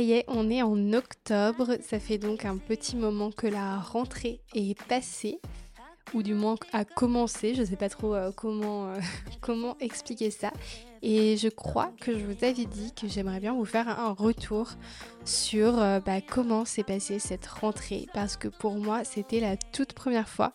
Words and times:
Y 0.00 0.12
est, 0.12 0.24
on 0.28 0.50
est 0.50 0.62
en 0.62 0.92
octobre. 0.92 1.76
Ça 1.82 1.98
fait 1.98 2.18
donc 2.18 2.44
un 2.44 2.56
petit 2.56 2.96
moment 2.96 3.30
que 3.30 3.46
la 3.46 3.78
rentrée 3.78 4.40
est 4.54 4.80
passée, 4.84 5.40
ou 6.12 6.22
du 6.22 6.34
moins 6.34 6.56
a 6.72 6.84
commencé. 6.84 7.54
Je 7.54 7.60
ne 7.60 7.66
sais 7.66 7.76
pas 7.76 7.88
trop 7.88 8.14
euh, 8.14 8.30
comment, 8.34 8.88
euh, 8.88 8.98
comment 9.40 9.76
expliquer 9.80 10.30
ça. 10.30 10.52
Et 11.02 11.36
je 11.36 11.48
crois 11.48 11.92
que 12.00 12.18
je 12.18 12.24
vous 12.24 12.44
avais 12.44 12.64
dit 12.64 12.92
que 12.98 13.08
j'aimerais 13.08 13.40
bien 13.40 13.52
vous 13.52 13.64
faire 13.64 13.88
un 13.88 14.12
retour 14.12 14.70
sur 15.24 15.78
euh, 15.78 16.00
bah, 16.00 16.20
comment 16.20 16.64
s'est 16.64 16.84
passée 16.84 17.18
cette 17.18 17.46
rentrée. 17.46 18.06
Parce 18.14 18.36
que 18.36 18.48
pour 18.48 18.76
moi, 18.76 19.04
c'était 19.04 19.40
la 19.40 19.56
toute 19.56 19.92
première 19.92 20.28
fois 20.28 20.54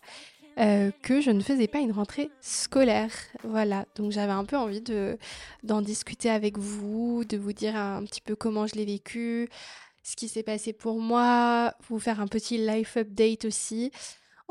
euh, 0.60 0.92
que 1.02 1.22
je 1.22 1.32
ne 1.32 1.42
faisais 1.42 1.68
pas 1.68 1.80
une 1.80 1.92
rentrée 1.92 2.30
scolaire. 2.42 3.12
Voilà, 3.44 3.86
donc 3.96 4.12
j'avais 4.12 4.34
un 4.34 4.46
peu 4.46 4.58
envie 4.58 4.82
de, 4.82 5.18
d'en 5.64 5.82
discuter 5.82 6.30
avec 6.30 6.58
vous, 6.58 7.24
de 7.24 7.38
vous 7.38 7.54
dire 7.54 7.76
un 7.76 8.04
petit 8.04 8.22
peu 8.22 8.36
comment 8.36 8.68
je 8.68 8.76
l'ai 8.76 8.86
vécu, 8.86 9.50
ce 10.04 10.16
qui 10.16 10.28
s'est 10.28 10.44
passé 10.44 10.74
pour 10.74 11.00
moi, 11.00 11.74
vous 11.88 12.00
faire 12.00 12.20
un 12.20 12.28
petit 12.28 12.58
life 12.58 12.98
update 12.98 13.46
aussi. 13.46 13.92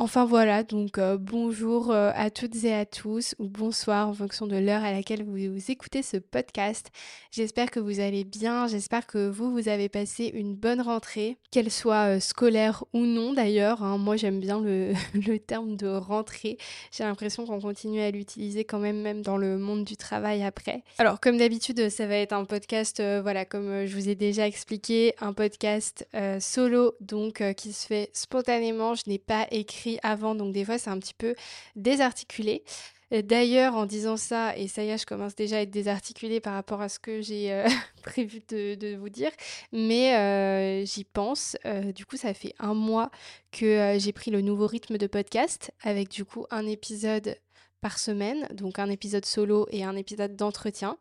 Enfin 0.01 0.25
voilà, 0.25 0.63
donc 0.63 0.97
euh, 0.97 1.19
bonjour 1.19 1.91
euh, 1.91 2.13
à 2.15 2.31
toutes 2.31 2.63
et 2.63 2.73
à 2.73 2.87
tous, 2.87 3.35
ou 3.41 3.49
bonsoir 3.49 4.09
en 4.09 4.13
fonction 4.13 4.47
de 4.47 4.55
l'heure 4.55 4.85
à 4.85 4.93
laquelle 4.93 5.25
vous, 5.25 5.59
écoutez 5.73 6.03
ce 6.03 6.19
podcast. 6.19 6.93
J'espère 7.33 7.69
que 7.73 7.81
vous 7.81 7.99
allez 7.99 8.23
bien, 8.23 8.69
j'espère 8.69 9.09
que 9.09 9.29
vous, 9.29 9.51
vous 9.51 9.69
avez 9.69 9.89
passé 9.89 10.31
une 10.33 10.55
bonne 10.55 10.81
rentrée, 10.81 11.37
qu'elle 11.51 11.73
soit 11.73 12.15
euh, 12.15 12.21
scolaire 12.21 12.85
ou 12.93 13.07
non 13.07 13.33
d'ailleurs. 13.33 13.83
Hein. 13.83 13.99
Moi 13.99 14.15
j'aime 14.15 14.39
bien 14.39 14.61
le, 14.61 14.93
terme 15.49 15.75
de 15.75 15.89
rentrée, 15.89 16.59
j'ai 16.93 17.03
l'impression 17.03 17.45
qu'on 17.45 17.61
continue 17.61 18.01
à 18.01 18.13
l'utiliser 18.13 18.65
quand 18.65 18.79
même 18.79 19.03
même 19.03 19.23
dans 19.23 19.37
le 19.37 19.59
monde 19.59 19.83
du 19.83 19.97
travail 19.97 20.45
après. 20.45 20.85
Alors 20.99 21.19
comme 21.19 21.39
d'habitude, 21.39 21.91
ça 21.91 22.07
va 22.07 22.15
être 22.15 22.35
un 22.35 22.45
podcast, 22.45 23.03
voilà, 23.23 23.45
comme 23.45 23.85
je 23.87 23.97
vous 23.97 24.09
ai 24.09 24.15
déjà 24.15 24.47
expliqué, 24.47 25.15
un 25.21 25.33
podcast 25.33 26.07
solo, 26.39 26.95
donc 27.01 27.43
qui 27.57 27.73
se 27.73 27.85
fait 27.85 28.11
spontanément, 28.13 28.95
je 28.95 29.03
n'ai 29.09 29.19
pas 29.19 29.49
écrit 29.51 29.88
avant, 30.03 30.35
donc 30.35 30.53
des 30.53 30.65
fois 30.65 30.79
c'est 30.79 30.91
un 30.91 30.99
petit 30.99 31.15
peu 31.15 31.35
désarticulé. 31.77 32.63
D'ailleurs, 33.11 33.75
en 33.75 33.87
disant 33.87 34.19
ça, 34.19 34.55
et 34.55 34.69
ça 34.69 34.85
y 34.85 34.91
est, 34.91 34.99
je 34.99 35.07
commence 35.07 35.35
déjà 35.35 35.57
à 35.57 35.61
être 35.61 35.71
désarticulée 35.71 36.41
par 36.41 36.53
rapport 36.53 36.83
à 36.83 36.91
ce 36.91 36.99
que 36.99 37.23
j'ai 37.23 37.53
euh, 37.53 37.67
prévu 38.03 38.41
de, 38.49 38.97
vous 38.97 39.09
dire, 39.09 39.31
mais 39.73 40.15
euh, 40.15 40.85
j'y 40.85 41.05
pense. 41.05 41.57
Euh, 41.65 41.91
du 41.93 42.05
coup, 42.05 42.19
ça 42.19 42.35
fait 42.35 42.53
un 42.59 42.75
mois 42.75 43.11
que 43.51 43.97
j'ai 43.99 44.13
pris 44.13 44.31
le 44.31 44.43
nouveau 44.43 44.67
rythme 44.67 44.99
de 44.99 45.07
podcast, 45.07 45.73
avec 45.83 46.11
du 46.11 46.27
coup 46.27 46.45
un 46.51 46.67
épisode 46.67 47.39
par 47.81 47.99
semaine, 47.99 48.47
donc 48.53 48.79
un 48.79 48.91
épisode 48.91 49.25
solo 49.25 49.67
et 49.71 49.85
un 49.85 49.97
épisode 49.97 50.37
d'entretien. 50.37 50.99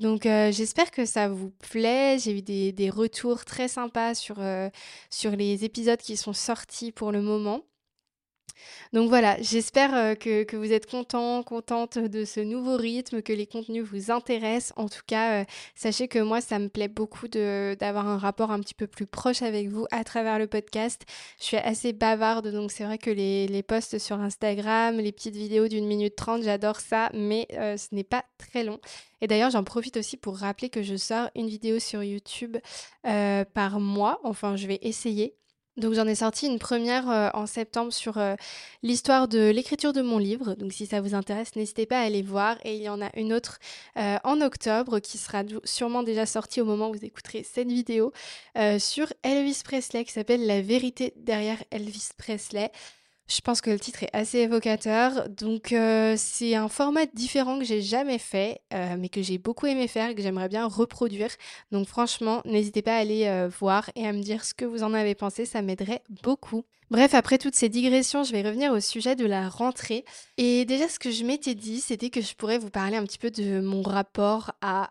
Donc 0.00 0.24
j'espère 0.24 0.90
que 0.90 1.06
ça 1.06 1.28
vous 1.28 1.50
plaît. 1.70 2.18
J'ai 2.18 2.38
eu 2.38 2.42
des, 2.42 2.72
des, 2.72 2.90
retours 2.90 3.44
très 3.44 3.68
sympas 3.68 4.14
sur, 4.14 4.36
sur 5.10 5.30
les 5.32 5.64
épisodes 5.64 5.98
qui 5.98 6.16
sont 6.16 6.32
sortis 6.32 6.92
pour 6.92 7.10
le 7.10 7.22
moment. 7.22 7.62
Donc 8.92 9.08
voilà, 9.08 9.36
j'espère 9.40 9.94
euh, 9.94 10.14
que, 10.14 10.56
vous 10.56 10.72
êtes 10.72 10.90
contents, 10.90 11.42
contentes 11.42 11.98
de 11.98 12.24
ce 12.24 12.40
nouveau 12.40 12.76
rythme, 12.76 13.22
que 13.22 13.32
les 13.32 13.46
contenus 13.46 13.84
vous 13.84 14.10
intéressent. 14.10 14.72
En 14.76 14.88
tout 14.88 15.02
cas, 15.06 15.42
euh, 15.42 15.44
sachez 15.74 16.08
que 16.08 16.18
moi, 16.18 16.40
ça 16.40 16.58
me 16.58 16.68
plaît 16.68 16.88
beaucoup 16.88 17.28
d'avoir 17.28 18.08
un 18.08 18.18
rapport 18.18 18.50
un 18.50 18.60
petit 18.60 18.74
peu 18.74 18.86
plus 18.86 19.06
proche 19.06 19.42
avec 19.42 19.68
vous 19.68 19.86
à 19.90 20.04
travers 20.04 20.38
le 20.38 20.46
podcast. 20.46 21.02
Je 21.38 21.44
suis 21.44 21.56
assez 21.56 21.92
bavarde, 21.92 22.48
donc 22.48 22.72
c'est 22.72 22.84
vrai 22.84 22.98
que 22.98 23.10
les, 23.10 23.46
les, 23.46 23.62
posts 23.62 23.98
sur 23.98 24.20
Instagram, 24.20 24.96
les 24.96 25.12
petites 25.12 25.36
vidéos 25.36 25.68
d'une 25.68 25.86
minute 25.86 26.16
trente, 26.16 26.42
j'adore 26.42 26.80
ça, 26.80 27.10
mais 27.14 27.46
euh, 27.52 27.76
ce 27.76 27.94
n'est 27.94 28.04
pas 28.04 28.24
très 28.38 28.64
long. 28.64 28.78
Et 29.20 29.26
d'ailleurs, 29.26 29.50
j'en 29.50 29.64
profite 29.64 29.96
aussi 29.96 30.16
pour 30.16 30.38
rappeler 30.38 30.70
que 30.70 30.82
je 30.82 30.96
sors 30.96 31.28
une 31.34 31.48
vidéo 31.48 31.78
sur 31.78 32.02
YouTube 32.02 32.56
par 33.02 33.80
mois. 33.80 34.20
Enfin, 34.22 34.54
je 34.56 34.66
vais 34.68 34.78
essayer. 34.82 35.34
Donc 35.78 35.94
j'en 35.94 36.08
ai 36.08 36.16
sorti 36.16 36.46
une 36.46 36.58
première 36.58 37.08
euh, 37.08 37.30
en 37.34 37.46
septembre 37.46 37.92
sur 37.92 38.18
euh, 38.18 38.34
l'histoire 38.82 39.28
de 39.28 39.50
l'écriture 39.50 39.92
de 39.92 40.02
mon 40.02 40.18
livre. 40.18 40.54
Donc 40.54 40.72
si 40.72 40.86
ça 40.86 41.00
vous 41.00 41.14
intéresse, 41.14 41.54
n'hésitez 41.54 41.86
pas 41.86 42.00
à 42.00 42.02
aller 42.02 42.22
voir. 42.22 42.56
Et 42.64 42.74
il 42.74 42.82
y 42.82 42.88
en 42.88 43.00
a 43.00 43.10
une 43.16 43.32
autre 43.32 43.60
euh, 43.96 44.18
en 44.24 44.40
octobre 44.40 44.98
qui 44.98 45.18
sera 45.18 45.44
sûrement 45.62 46.02
déjà 46.02 46.26
sortie 46.26 46.60
au 46.60 46.64
moment 46.64 46.90
où 46.90 46.94
vous 46.94 47.04
écouterez 47.04 47.44
cette 47.44 47.68
vidéo 47.68 48.12
sur 48.78 49.06
Elvis 49.22 49.62
Presley 49.64 50.04
qui 50.04 50.12
s'appelle 50.12 50.44
La 50.46 50.60
vérité 50.60 51.12
derrière 51.16 51.62
Elvis 51.70 52.08
Presley. 52.16 52.72
Je 53.28 53.42
pense 53.42 53.60
que 53.60 53.68
le 53.68 53.78
titre 53.78 54.04
est 54.04 54.10
assez 54.14 54.38
évocateur. 54.38 55.28
Donc, 55.28 55.72
euh, 55.72 56.14
c'est 56.16 56.54
un 56.54 56.68
format 56.68 57.04
différent 57.04 57.58
que 57.58 57.64
j'ai 57.64 57.82
jamais 57.82 58.16
fait, 58.16 58.62
euh, 58.72 58.96
mais 58.98 59.10
que 59.10 59.20
j'ai 59.20 59.36
beaucoup 59.36 59.66
aimé 59.66 59.86
faire 59.86 60.08
et 60.08 60.14
que 60.14 60.22
j'aimerais 60.22 60.48
bien 60.48 60.66
reproduire. 60.66 61.28
Donc, 61.70 61.86
franchement, 61.86 62.40
n'hésitez 62.46 62.80
pas 62.80 62.96
à 62.96 63.00
aller 63.00 63.26
euh, 63.26 63.50
voir 63.60 63.90
et 63.96 64.06
à 64.06 64.14
me 64.14 64.22
dire 64.22 64.46
ce 64.46 64.54
que 64.54 64.64
vous 64.64 64.82
en 64.82 64.94
avez 64.94 65.14
pensé. 65.14 65.44
Ça 65.44 65.60
m'aiderait 65.60 66.02
beaucoup. 66.22 66.64
Bref, 66.90 67.12
après 67.12 67.36
toutes 67.36 67.54
ces 67.54 67.68
digressions, 67.68 68.24
je 68.24 68.32
vais 68.32 68.40
revenir 68.40 68.72
au 68.72 68.80
sujet 68.80 69.14
de 69.14 69.26
la 69.26 69.50
rentrée. 69.50 70.06
Et 70.38 70.64
déjà, 70.64 70.88
ce 70.88 70.98
que 70.98 71.10
je 71.10 71.22
m'étais 71.22 71.54
dit, 71.54 71.80
c'était 71.80 72.08
que 72.08 72.22
je 72.22 72.34
pourrais 72.34 72.56
vous 72.56 72.70
parler 72.70 72.96
un 72.96 73.04
petit 73.04 73.18
peu 73.18 73.30
de 73.30 73.60
mon 73.60 73.82
rapport 73.82 74.52
à 74.62 74.88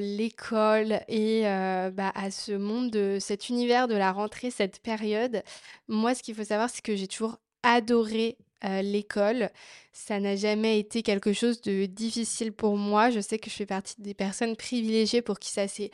l'école 0.00 1.00
et 1.08 1.42
bah, 1.42 2.10
à 2.14 2.30
ce 2.30 2.52
monde, 2.52 2.90
de 2.90 3.18
cet 3.20 3.50
univers 3.50 3.86
de 3.86 3.96
la 3.96 4.12
rentrée, 4.12 4.50
cette 4.50 4.80
période. 4.80 5.42
Moi, 5.88 6.14
ce 6.14 6.22
qu'il 6.22 6.34
faut 6.34 6.44
savoir, 6.44 6.70
c'est 6.70 6.80
que 6.80 6.96
j'ai 6.96 7.06
toujours 7.06 7.36
adoré 7.74 8.38
l'école. 8.82 9.50
Ça 9.92 10.18
n'a 10.18 10.34
jamais 10.34 10.78
été 10.80 11.02
quelque 11.02 11.32
chose 11.32 11.60
de 11.60 11.86
difficile 11.86 12.52
pour 12.52 12.76
moi. 12.76 13.10
Je 13.10 13.20
sais 13.20 13.38
que 13.38 13.50
je 13.50 13.54
fais 13.54 13.66
partie 13.66 14.00
des 14.00 14.14
personnes 14.14 14.56
privilégiées 14.56 15.22
pour 15.22 15.38
qui 15.38 15.50
ça 15.50 15.68
s'est 15.68 15.90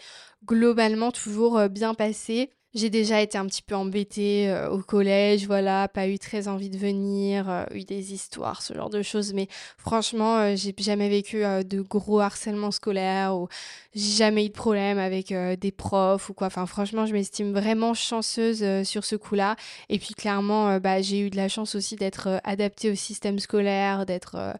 globalement 0.46 1.12
toujours 1.12 1.68
bien 1.68 1.94
passé. 1.94 2.50
J'ai 2.74 2.88
déjà 2.88 3.20
été 3.20 3.36
un 3.36 3.44
petit 3.44 3.60
peu 3.60 3.74
embêtée 3.74 4.48
euh, 4.48 4.70
au 4.70 4.78
collège, 4.78 5.46
voilà, 5.46 5.88
pas 5.88 6.08
eu 6.08 6.18
très 6.18 6.48
envie 6.48 6.70
de 6.70 6.78
venir, 6.78 7.50
euh, 7.50 7.64
eu 7.74 7.84
des 7.84 8.14
histoires, 8.14 8.62
ce 8.62 8.72
genre 8.72 8.88
de 8.88 9.02
choses. 9.02 9.34
Mais 9.34 9.46
franchement, 9.76 10.38
euh, 10.38 10.54
j'ai 10.56 10.74
jamais 10.78 11.10
vécu 11.10 11.42
de 11.42 11.80
gros 11.82 12.20
harcèlement 12.20 12.70
scolaire 12.70 13.36
ou 13.36 13.48
j'ai 13.94 14.16
jamais 14.16 14.46
eu 14.46 14.48
de 14.48 14.54
problème 14.54 14.98
avec 14.98 15.34
des 15.34 15.70
profs 15.70 16.30
ou 16.30 16.34
quoi. 16.34 16.46
Enfin, 16.46 16.64
franchement, 16.64 17.04
je 17.04 17.12
m'estime 17.12 17.52
vraiment 17.52 17.92
chanceuse 17.92 18.64
sur 18.84 19.04
ce 19.04 19.16
coup-là. 19.16 19.56
Et 19.90 19.98
puis, 19.98 20.14
clairement, 20.14 20.78
bah, 20.80 21.02
j'ai 21.02 21.20
eu 21.20 21.28
de 21.28 21.36
la 21.36 21.48
chance 21.48 21.74
aussi 21.74 21.96
d'être 21.96 22.40
adaptée 22.42 22.90
au 22.90 22.94
système 22.94 23.38
scolaire, 23.38 24.06
d'être 24.06 24.56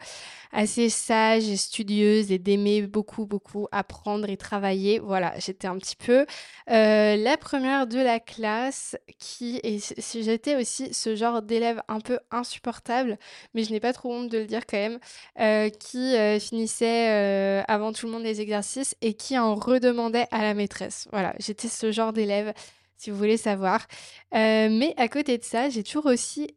assez 0.53 0.89
sage 0.91 1.49
et 1.49 1.57
studieuse 1.57 2.31
et 2.31 2.39
d'aimer 2.39 2.83
beaucoup, 2.83 3.27
beaucoup 3.27 3.69
apprendre 3.73 4.29
et 4.29 4.37
travailler. 4.37 4.99
Voilà, 4.99 5.33
j'étais 5.39 5.67
un 5.67 5.79
petit 5.79 5.97
peu 5.97 6.27
euh, 6.71 7.17
la 7.17 7.37
première 7.37 7.87
de 7.87 7.99
la 7.99 8.21
classe 8.21 8.97
qui, 9.19 9.61
et 9.65 9.79
j'étais 10.15 10.57
aussi 10.57 10.93
ce 10.93 11.17
genre 11.17 11.43
d'élève 11.43 11.83
un 11.89 12.01
peu 12.01 12.19
insupportable, 12.31 13.19
mais 13.55 13.65
je 13.65 13.73
n'ai 13.73 13.81
pas 13.81 13.93
trop 13.93 14.12
honte 14.12 14.31
de 14.31 14.39
le 14.39 14.47
dire 14.47 14.67
quand 14.67 14.77
même, 14.77 14.99
euh, 15.41 15.71
qui 15.71 16.17
euh, 16.17 16.39
finissait 16.39 17.62
avant 17.69 17.93
tout 17.93 18.07
le 18.07 18.12
monde 18.12 18.23
les 18.23 18.41
exercices 18.41 18.95
et 19.01 19.15
qui 19.15 19.39
en 19.39 19.55
redemandait 19.55 20.27
à 20.31 20.43
la 20.43 20.55
maîtresse. 20.55 21.09
Voilà, 21.12 21.35
j'étais 21.39 21.69
ce 21.69 21.91
genre 21.93 22.12
d'élève 22.12 22.53
si 22.97 23.11
vous 23.11 23.17
voulez 23.17 23.37
savoir. 23.37 23.87
mais 24.33 24.95
à 24.97 25.09
côté 25.09 25.39
de 25.39 25.45
ça, 25.45 25.71
j'ai 25.71 25.83
toujours 25.83 26.07
aussi 26.07 26.55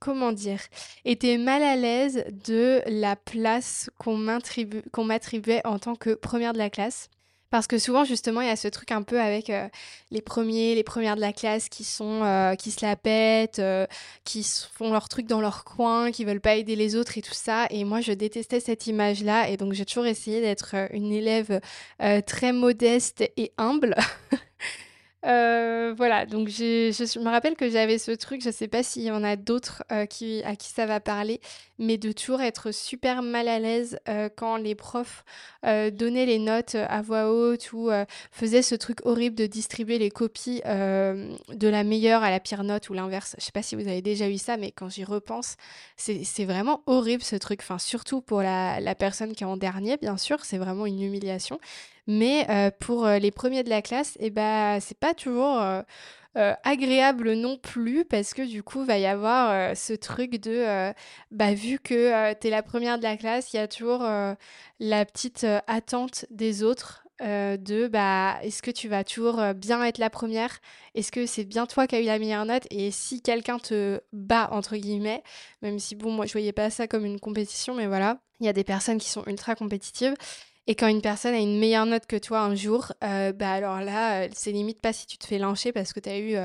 comment 0.00 0.32
dire, 0.32 0.60
était 1.04 1.38
mal 1.38 1.62
à 1.62 1.76
l'aise 1.76 2.24
de 2.46 2.82
la 2.86 3.16
place 3.16 3.90
qu'on 3.98 4.16
m'attribuait 4.16 5.66
en 5.66 5.78
tant 5.78 5.94
que 5.94 6.14
première 6.14 6.52
de 6.52 6.58
la 6.58 6.70
classe. 6.70 7.08
Parce 7.50 7.66
que 7.66 7.78
souvent, 7.78 8.04
justement, 8.04 8.42
il 8.42 8.48
y 8.48 8.50
a 8.50 8.56
ce 8.56 8.68
truc 8.68 8.92
un 8.92 9.00
peu 9.00 9.18
avec 9.18 9.50
les 10.10 10.20
premiers, 10.20 10.74
les 10.74 10.82
premières 10.82 11.16
de 11.16 11.22
la 11.22 11.32
classe 11.32 11.70
qui 11.70 11.82
sont, 11.82 12.54
qui 12.58 12.70
se 12.70 12.84
la 12.84 12.94
pètent, 12.94 13.62
qui 14.24 14.46
font 14.74 14.92
leur 14.92 15.08
truc 15.08 15.26
dans 15.26 15.40
leur 15.40 15.64
coin, 15.64 16.10
qui 16.10 16.26
veulent 16.26 16.42
pas 16.42 16.56
aider 16.56 16.76
les 16.76 16.94
autres 16.94 17.16
et 17.16 17.22
tout 17.22 17.32
ça. 17.32 17.66
Et 17.70 17.84
moi, 17.84 18.02
je 18.02 18.12
détestais 18.12 18.60
cette 18.60 18.86
image-là. 18.86 19.48
Et 19.48 19.56
donc, 19.56 19.72
j'ai 19.72 19.86
toujours 19.86 20.04
essayé 20.04 20.42
d'être 20.42 20.74
une 20.92 21.10
élève 21.10 21.60
très 22.26 22.52
modeste 22.52 23.24
et 23.38 23.52
humble. 23.56 23.94
Euh, 25.26 25.94
voilà, 25.96 26.26
donc 26.26 26.48
je 26.48 27.18
me 27.18 27.28
rappelle 27.28 27.56
que 27.56 27.68
j'avais 27.68 27.98
ce 27.98 28.12
truc, 28.12 28.40
je 28.40 28.50
sais 28.50 28.68
pas 28.68 28.84
s'il 28.84 29.02
y 29.02 29.10
en 29.10 29.24
a 29.24 29.34
d'autres 29.34 29.82
euh, 29.90 30.02
à 30.02 30.06
qui 30.06 30.68
ça 30.72 30.86
va 30.86 31.00
parler, 31.00 31.40
mais 31.80 31.98
de 31.98 32.12
toujours 32.12 32.40
être 32.40 32.72
super 32.72 33.22
mal 33.22 33.48
à 33.48 33.58
l'aise 33.58 33.98
euh, 34.08 34.28
quand 34.34 34.56
les 34.56 34.76
profs 34.76 35.24
donnaient 35.64 36.24
les 36.26 36.38
notes 36.38 36.76
à 36.76 37.02
voix 37.02 37.32
haute 37.32 37.72
ou 37.72 37.90
faisaient 38.30 38.62
ce 38.62 38.76
truc 38.76 39.04
horrible 39.04 39.34
de 39.34 39.46
distribuer 39.46 39.98
les 39.98 40.08
copies 40.08 40.62
de 40.64 41.68
la 41.68 41.82
meilleure 41.82 42.22
à 42.22 42.30
la 42.30 42.38
pire 42.38 42.62
note 42.62 42.88
ou 42.90 42.94
l'inverse. 42.94 43.34
Je 43.38 43.44
sais 43.44 43.52
pas 43.52 43.62
si 43.62 43.74
vous 43.74 43.88
avez 43.88 44.00
déjà 44.00 44.28
eu 44.28 44.38
ça, 44.38 44.56
mais 44.56 44.70
quand 44.70 44.88
j'y 44.88 45.02
repense, 45.02 45.56
c'est 45.96 46.44
vraiment 46.44 46.82
horrible 46.86 47.24
ce 47.24 47.34
truc. 47.34 47.60
Enfin, 47.60 47.78
surtout 47.78 48.20
pour 48.20 48.40
la, 48.40 48.78
la 48.80 48.94
personne 48.94 49.34
qui 49.34 49.42
est 49.42 49.46
en 49.48 49.56
dernier, 49.56 49.96
bien 49.96 50.16
sûr, 50.16 50.44
c'est 50.44 50.58
vraiment 50.58 50.86
une 50.86 51.02
humiliation. 51.02 51.58
Mais 52.08 52.46
euh, 52.48 52.70
pour 52.80 53.06
euh, 53.06 53.18
les 53.18 53.30
premiers 53.30 53.62
de 53.62 53.68
la 53.68 53.82
classe, 53.82 54.16
et 54.16 54.26
eh 54.26 54.30
ben, 54.30 54.80
c'est 54.80 54.98
pas 54.98 55.12
toujours 55.12 55.60
euh, 55.60 55.82
agréable 56.64 57.34
non 57.34 57.58
plus 57.58 58.06
parce 58.06 58.32
que 58.32 58.42
du 58.42 58.62
coup, 58.62 58.82
va 58.82 58.98
y 58.98 59.04
avoir 59.06 59.76
ce 59.76 59.92
truc 59.92 60.40
de 60.40 60.92
bah, 61.30 61.52
vu 61.52 61.78
que 61.78 62.32
tu 62.34 62.46
es 62.46 62.50
la 62.50 62.62
première 62.62 62.98
de 62.98 63.02
la 63.02 63.16
classe, 63.16 63.52
il 63.52 63.56
y 63.56 63.60
a 63.60 63.68
toujours 63.68 64.00
la 64.78 65.04
petite 65.04 65.46
attente 65.66 66.26
des 66.30 66.62
autres 66.62 67.04
de 67.20 67.88
bah, 67.88 68.38
est-ce 68.42 68.62
que 68.62 68.70
tu 68.70 68.88
vas 68.88 69.02
toujours 69.04 69.42
bien 69.54 69.82
être 69.84 69.98
la 69.98 70.10
première? 70.10 70.60
Est-ce 70.94 71.10
que 71.10 71.26
c'est 71.26 71.44
bien 71.44 71.66
toi 71.66 71.88
qui 71.88 71.96
as 71.96 72.00
eu 72.00 72.04
la 72.04 72.20
meilleure 72.20 72.46
note? 72.46 72.66
Et 72.70 72.92
si 72.92 73.20
quelqu'un 73.20 73.58
te 73.58 74.00
bat, 74.12 74.48
entre 74.52 74.76
guillemets, 74.76 75.24
même 75.60 75.80
si 75.80 75.96
bon, 75.96 76.12
moi 76.12 76.26
je 76.26 76.32
voyais 76.32 76.52
pas 76.52 76.70
ça 76.70 76.86
comme 76.86 77.04
une 77.04 77.18
compétition, 77.18 77.74
mais 77.74 77.88
voilà, 77.88 78.20
il 78.40 78.46
y 78.46 78.48
a 78.48 78.52
des 78.52 78.64
personnes 78.64 78.98
qui 78.98 79.10
sont 79.10 79.24
ultra 79.26 79.56
compétitives. 79.56 80.14
Et 80.68 80.74
quand 80.76 80.86
une 80.86 81.02
personne 81.02 81.34
a 81.34 81.38
une 81.38 81.58
meilleure 81.58 81.86
note 81.86 82.06
que 82.06 82.16
toi 82.16 82.40
un 82.40 82.54
jour, 82.54 82.92
bah 83.00 83.52
alors 83.52 83.80
là, 83.80 84.28
c'est 84.32 84.52
limite 84.52 84.80
pas 84.80 84.92
si 84.92 85.06
tu 85.06 85.18
te 85.18 85.26
fais 85.26 85.38
lyncher 85.38 85.72
parce 85.72 85.92
que 85.92 85.98
tu 85.98 86.08
as 86.10 86.18
eu 86.18 86.36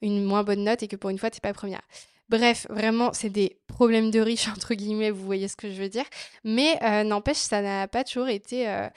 une 0.00 0.24
moins 0.24 0.44
bonne 0.44 0.64
note 0.64 0.82
et 0.82 0.88
que 0.88 0.96
pour 0.96 1.10
une 1.10 1.18
fois, 1.18 1.30
tu 1.30 1.40
pas 1.40 1.52
première. 1.52 1.82
Bref, 2.30 2.66
vraiment, 2.70 3.12
c'est 3.12 3.28
des 3.28 3.58
problèmes 3.66 4.10
de 4.10 4.20
riches, 4.20 4.48
entre 4.56 4.74
guillemets, 4.74 5.10
vous 5.10 5.24
voyez 5.24 5.48
ce 5.48 5.56
que 5.56 5.70
je 5.70 5.80
veux 5.80 5.88
dire. 5.88 6.04
Mais 6.42 6.78
euh, 6.82 7.04
n'empêche, 7.04 7.36
ça 7.36 7.60
n'a 7.60 7.88
pas 7.88 8.04
toujours 8.04 8.28
été 8.28 8.68
euh, 8.68 8.88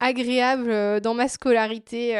agréable 0.00 0.70
euh, 0.70 1.00
dans 1.00 1.14
ma 1.14 1.28
scolarité, 1.28 2.12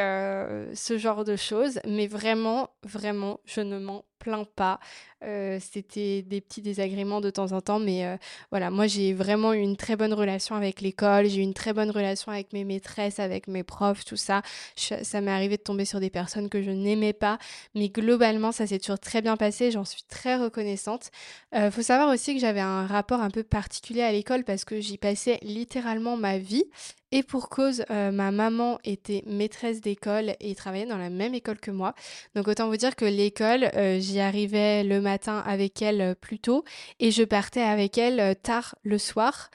ce 0.73 0.97
genre 0.97 1.23
de 1.23 1.35
choses. 1.35 1.79
Mais 1.87 2.07
vraiment, 2.07 2.69
vraiment, 2.83 3.39
je 3.45 3.61
ne 3.61 3.79
m'en 3.79 4.03
plains 4.19 4.45
pas. 4.55 4.79
Euh, 5.25 5.59
c'était 5.59 6.21
des 6.21 6.39
petits 6.41 6.61
désagréments 6.61 7.21
de 7.21 7.29
temps 7.29 7.51
en 7.51 7.61
temps, 7.61 7.79
mais 7.79 8.05
euh, 8.05 8.17
voilà, 8.51 8.69
moi 8.69 8.85
j'ai 8.85 9.13
vraiment 9.13 9.53
eu 9.53 9.59
une 9.59 9.77
très 9.77 9.95
bonne 9.95 10.13
relation 10.13 10.55
avec 10.55 10.81
l'école, 10.81 11.27
j'ai 11.27 11.39
eu 11.39 11.43
une 11.43 11.53
très 11.53 11.73
bonne 11.73 11.89
relation 11.89 12.31
avec 12.31 12.53
mes 12.53 12.63
maîtresses, 12.63 13.19
avec 13.19 13.47
mes 13.47 13.63
profs, 13.63 14.05
tout 14.05 14.17
ça. 14.17 14.43
ça 14.75 15.21
m'est 15.21 15.31
arrivé 15.31 15.57
de 15.57 15.63
tomber 15.63 15.85
sur 15.85 15.99
des 15.99 16.09
personnes 16.11 16.49
que 16.49 16.61
je 16.61 16.69
n'aimais 16.69 17.13
pas, 17.13 17.39
mais 17.73 17.89
globalement 17.89 18.51
ça 18.51 18.67
s'est 18.67 18.77
toujours 18.77 18.99
très 18.99 19.21
bien 19.21 19.35
passé, 19.37 19.71
j'en 19.71 19.85
suis 19.85 20.03
très 20.03 20.35
reconnaissante. 20.35 21.09
Euh, 21.55 21.71
faut 21.71 21.81
savoir 21.81 22.09
aussi 22.09 22.35
que 22.35 22.41
j'avais 22.41 22.59
un 22.59 22.85
rapport 22.85 23.21
un 23.21 23.31
peu 23.31 23.43
particulier 23.43 24.03
à 24.03 24.11
l'école 24.11 24.43
parce 24.43 24.63
que 24.63 24.79
j'y 24.79 24.97
passais 24.97 25.39
littéralement 25.41 26.17
ma 26.17 26.37
vie. 26.37 26.65
Et 27.11 27.23
pour 27.23 27.47
cause, 27.47 27.85
ma 27.89 28.31
maman 28.31 28.77
était 28.83 29.23
maîtresse 29.25 29.79
d'école 29.79 30.35
et 30.41 30.53
travaillait 30.53 30.87
dans 30.87 30.97
la 30.97 31.09
même 31.09 31.33
école 31.33 31.59
que 31.59 31.71
moi. 31.71 31.93
Donc 32.35 32.49
autant 32.49 32.67
vous 32.67 32.75
dire 32.75 32.97
que 32.97 33.05
l'école, 33.05 33.69
j'y 34.05 34.19
arrivais 34.19 34.83
le 34.83 35.01
matin 35.01 35.43
avec 35.45 35.81
elle 35.81 36.01
euh, 36.01 36.15
plus 36.15 36.39
tôt 36.39 36.63
et 36.99 37.11
je 37.11 37.23
partais 37.23 37.61
avec 37.61 37.97
elle 37.97 38.19
euh, 38.19 38.33
tard 38.33 38.75
le 38.83 38.97
soir. 38.97 39.49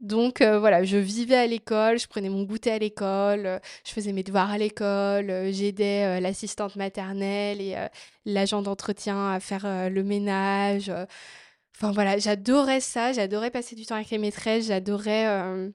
Donc 0.00 0.40
euh, 0.40 0.58
voilà, 0.58 0.82
je 0.84 0.96
vivais 0.96 1.36
à 1.36 1.46
l'école, 1.46 1.98
je 1.98 2.08
prenais 2.08 2.28
mon 2.28 2.42
goûter 2.42 2.72
à 2.72 2.78
l'école, 2.78 3.60
je 3.86 3.92
faisais 3.92 4.12
mes 4.12 4.24
devoirs 4.24 4.50
à 4.50 4.58
l'école, 4.58 5.52
j'aidais 5.52 6.20
l'assistante 6.20 6.74
maternelle 6.74 7.60
et 7.60 7.76
l'agent 8.26 8.62
d'entretien 8.62 9.30
à 9.30 9.38
faire 9.38 9.64
le 9.64 10.02
ménage. 10.02 10.90
Enfin 11.76 11.92
voilà, 11.92 12.18
j'adorais 12.18 12.80
ça, 12.80 13.12
j'adorais 13.12 13.52
passer 13.52 13.76
du 13.76 13.86
temps 13.86 13.94
avec 13.94 14.10
les 14.10 14.18
maîtresses, 14.18 14.66
j'adorais 14.66 15.70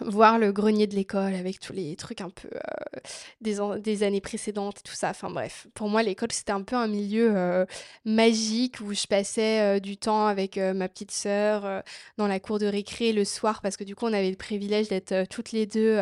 voir 0.00 0.38
le 0.38 0.52
grenier 0.52 0.86
de 0.86 0.94
l'école 0.94 1.34
avec 1.34 1.60
tous 1.60 1.72
les 1.72 1.96
trucs 1.96 2.20
un 2.20 2.30
peu 2.30 2.48
euh, 2.48 3.00
des, 3.40 3.58
des, 3.80 4.02
années 4.02 4.20
précédentes 4.20 4.78
et 4.78 4.82
tout 4.82 4.94
ça. 4.94 5.10
Enfin 5.10 5.30
bref, 5.30 5.66
pour 5.74 5.88
moi 5.88 6.02
l'école 6.02 6.32
c'était 6.32 6.52
un 6.52 6.62
peu 6.62 6.76
un 6.76 6.86
milieu 6.86 7.36
euh, 7.36 7.66
magique 8.04 8.80
où 8.80 8.94
je 8.94 9.06
passais 9.06 9.60
euh, 9.60 9.80
du 9.80 9.96
temps 9.96 10.26
avec 10.26 10.56
ma 10.56 10.88
petite 10.88 11.10
sœur 11.10 11.82
dans 12.16 12.26
la 12.26 12.40
cour 12.40 12.58
de 12.58 12.66
récré 12.66 13.12
le 13.12 13.24
soir 13.24 13.60
parce 13.62 13.76
que 13.76 13.84
du 13.84 13.94
coup 13.94 14.06
on 14.06 14.12
avait 14.12 14.30
le 14.30 14.36
privilège 14.36 14.88
d'être 14.88 15.28
toutes 15.28 15.52
les 15.52 15.66
deux 15.66 15.98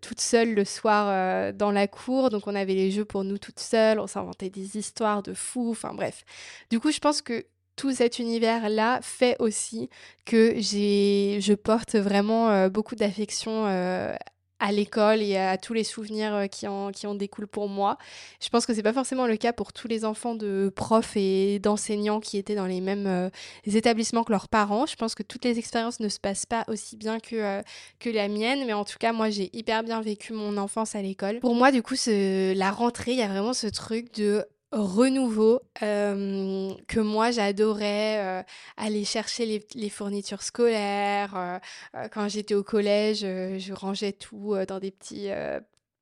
toutes 0.00 0.20
seules 0.20 0.54
le 0.54 0.64
soir 0.64 1.52
dans 1.52 1.70
la 1.70 1.86
cour. 1.86 2.30
Donc 2.30 2.46
on 2.46 2.54
avait 2.54 2.74
les 2.74 2.90
jeux 2.90 3.04
pour 3.04 3.24
nous 3.24 3.38
toutes 3.38 3.60
seules, 3.60 3.98
on 3.98 4.06
s'inventait 4.06 4.50
des 4.50 4.78
histoires 4.78 5.22
de 5.22 5.34
fous. 5.34 5.70
Enfin 5.70 5.94
bref. 5.94 6.24
Du 6.70 6.80
coup 6.80 6.90
je 6.90 6.98
pense 6.98 7.22
que 7.22 7.44
tout 7.76 7.92
cet 7.92 8.18
univers-là 8.18 9.00
fait 9.02 9.36
aussi 9.38 9.88
que 10.24 10.54
j'ai, 10.56 11.38
je 11.40 11.54
porte 11.54 11.96
vraiment 11.96 12.50
euh, 12.50 12.68
beaucoup 12.68 12.94
d'affection 12.94 13.66
euh, 13.66 14.14
à 14.60 14.70
l'école 14.70 15.22
et 15.22 15.36
à 15.36 15.56
tous 15.56 15.72
les 15.72 15.82
souvenirs 15.82 16.34
euh, 16.34 16.46
qui, 16.46 16.68
en, 16.68 16.92
qui 16.92 17.06
en 17.06 17.14
découlent 17.14 17.48
pour 17.48 17.68
moi. 17.68 17.96
Je 18.40 18.48
pense 18.50 18.66
que 18.66 18.74
c'est 18.74 18.82
pas 18.82 18.92
forcément 18.92 19.26
le 19.26 19.36
cas 19.36 19.52
pour 19.52 19.72
tous 19.72 19.88
les 19.88 20.04
enfants 20.04 20.34
de 20.34 20.70
profs 20.74 21.16
et 21.16 21.58
d'enseignants 21.60 22.20
qui 22.20 22.36
étaient 22.36 22.54
dans 22.54 22.66
les 22.66 22.80
mêmes 22.80 23.30
établissements 23.64 24.22
que 24.22 24.32
leurs 24.32 24.48
parents. 24.48 24.86
Je 24.86 24.96
pense 24.96 25.14
que 25.14 25.22
toutes 25.22 25.44
les 25.44 25.58
expériences 25.58 25.98
ne 25.98 26.08
se 26.08 26.20
passent 26.20 26.46
pas 26.46 26.64
aussi 26.68 26.96
bien 26.96 27.20
que, 27.20 27.62
que 27.98 28.10
la 28.10 28.28
mienne, 28.28 28.64
mais 28.66 28.74
en 28.74 28.84
tout 28.84 28.98
cas, 29.00 29.12
moi, 29.12 29.30
j'ai 29.30 29.50
hyper 29.56 29.82
bien 29.82 30.00
vécu 30.00 30.34
mon 30.34 30.56
enfance 30.58 30.94
à 30.94 31.02
l'école. 31.02 31.40
Pour 31.40 31.54
moi, 31.54 31.72
du 31.72 31.82
coup, 31.82 31.94
la 32.06 32.70
rentrée, 32.70 33.12
il 33.12 33.18
y 33.18 33.22
a 33.22 33.28
vraiment 33.28 33.54
ce 33.54 33.66
truc 33.66 34.14
de 34.14 34.44
renouveau 34.72 35.60
euh, 35.82 36.72
que 36.88 37.00
moi 37.00 37.30
j'adorais 37.30 38.18
euh, 38.18 38.42
aller 38.76 39.04
chercher 39.04 39.62
les, 39.74 39.90
fournitures 39.90 40.42
scolaires. 40.42 41.34
Euh, 41.36 42.08
quand 42.10 42.28
j'étais 42.28 42.54
au 42.54 42.62
collège, 42.62 43.20
je 43.20 43.72
rangeais 43.72 44.12
tout 44.12 44.54
dans 44.66 44.80
des 44.80 44.90
petits 44.90 45.28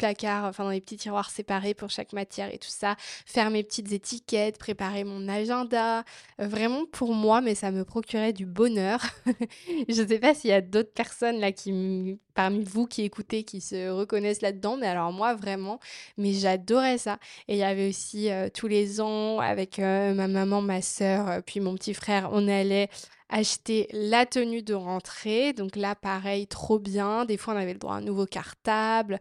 placards, 0.01 0.47
enfin 0.47 0.65
dans 0.65 0.71
les 0.71 0.81
petits 0.81 0.97
tiroirs 0.97 1.31
séparés 1.31 1.75
pour 1.75 1.91
chaque 1.91 2.15
matière 2.15 2.53
et 2.53 2.57
tout 2.57 2.71
ça, 2.71 2.97
faire 3.27 3.51
mes 3.51 3.63
petites 3.63 3.93
étiquettes, 3.93 4.59
préparer 4.59 5.05
mon 5.05 5.29
agenda, 5.29 6.05
euh, 6.41 6.49
vraiment 6.49 6.87
pour 6.91 7.13
moi, 7.13 7.43
mais 7.43 7.55
ça 7.55 7.71
me 7.71 7.85
procurait 7.85 8.33
du 8.33 8.47
bonheur. 8.47 9.01
je 9.89 10.03
ne 10.03 10.09
sais 10.09 10.19
pas 10.19 10.33
s'il 10.35 10.51
y 10.51 10.55
a 10.55 10.63
d'autres 10.63 10.93
personnes 10.93 11.39
là 11.39 11.53
qui, 11.53 12.19
parmi 12.35 12.65
vous 12.65 12.87
qui 12.87 13.03
écoutez, 13.03 13.45
qui 13.45 13.61
se 13.61 13.91
reconnaissent 13.91 14.41
là-dedans, 14.41 14.79
mais 14.79 14.87
alors 14.87 15.13
moi 15.13 15.35
vraiment, 15.35 15.81
mais 16.17 16.33
j'adorais 16.33 16.97
ça. 16.97 17.19
Et 17.47 17.55
il 17.55 17.59
y 17.59 17.63
avait 17.63 17.91
aussi 17.91 18.31
euh, 18.31 18.49
tous 18.53 18.69
les 18.69 19.03
ans 19.03 19.39
avec 19.39 19.79
euh, 19.79 20.15
ma 20.15 20.29
maman, 20.29 20.63
ma 20.63 20.81
soeur, 20.81 21.43
puis 21.45 21.61
mon 21.61 21.75
petit 21.75 21.93
frère, 21.93 22.31
on 22.33 22.49
allait 22.49 22.89
acheter 23.29 23.87
la 23.93 24.27
tenue 24.27 24.63
de 24.63 24.75
rentrée. 24.75 25.53
Donc 25.53 25.77
là, 25.77 25.95
pareil, 25.95 26.47
trop 26.47 26.79
bien. 26.79 27.25
Des 27.27 27.37
fois, 27.37 27.55
on 27.55 27.57
avait 27.57 27.75
le 27.75 27.79
droit 27.79 27.95
à 27.95 27.99
un 27.99 28.03
nouveau 28.03 28.27
cartable. 28.27 29.21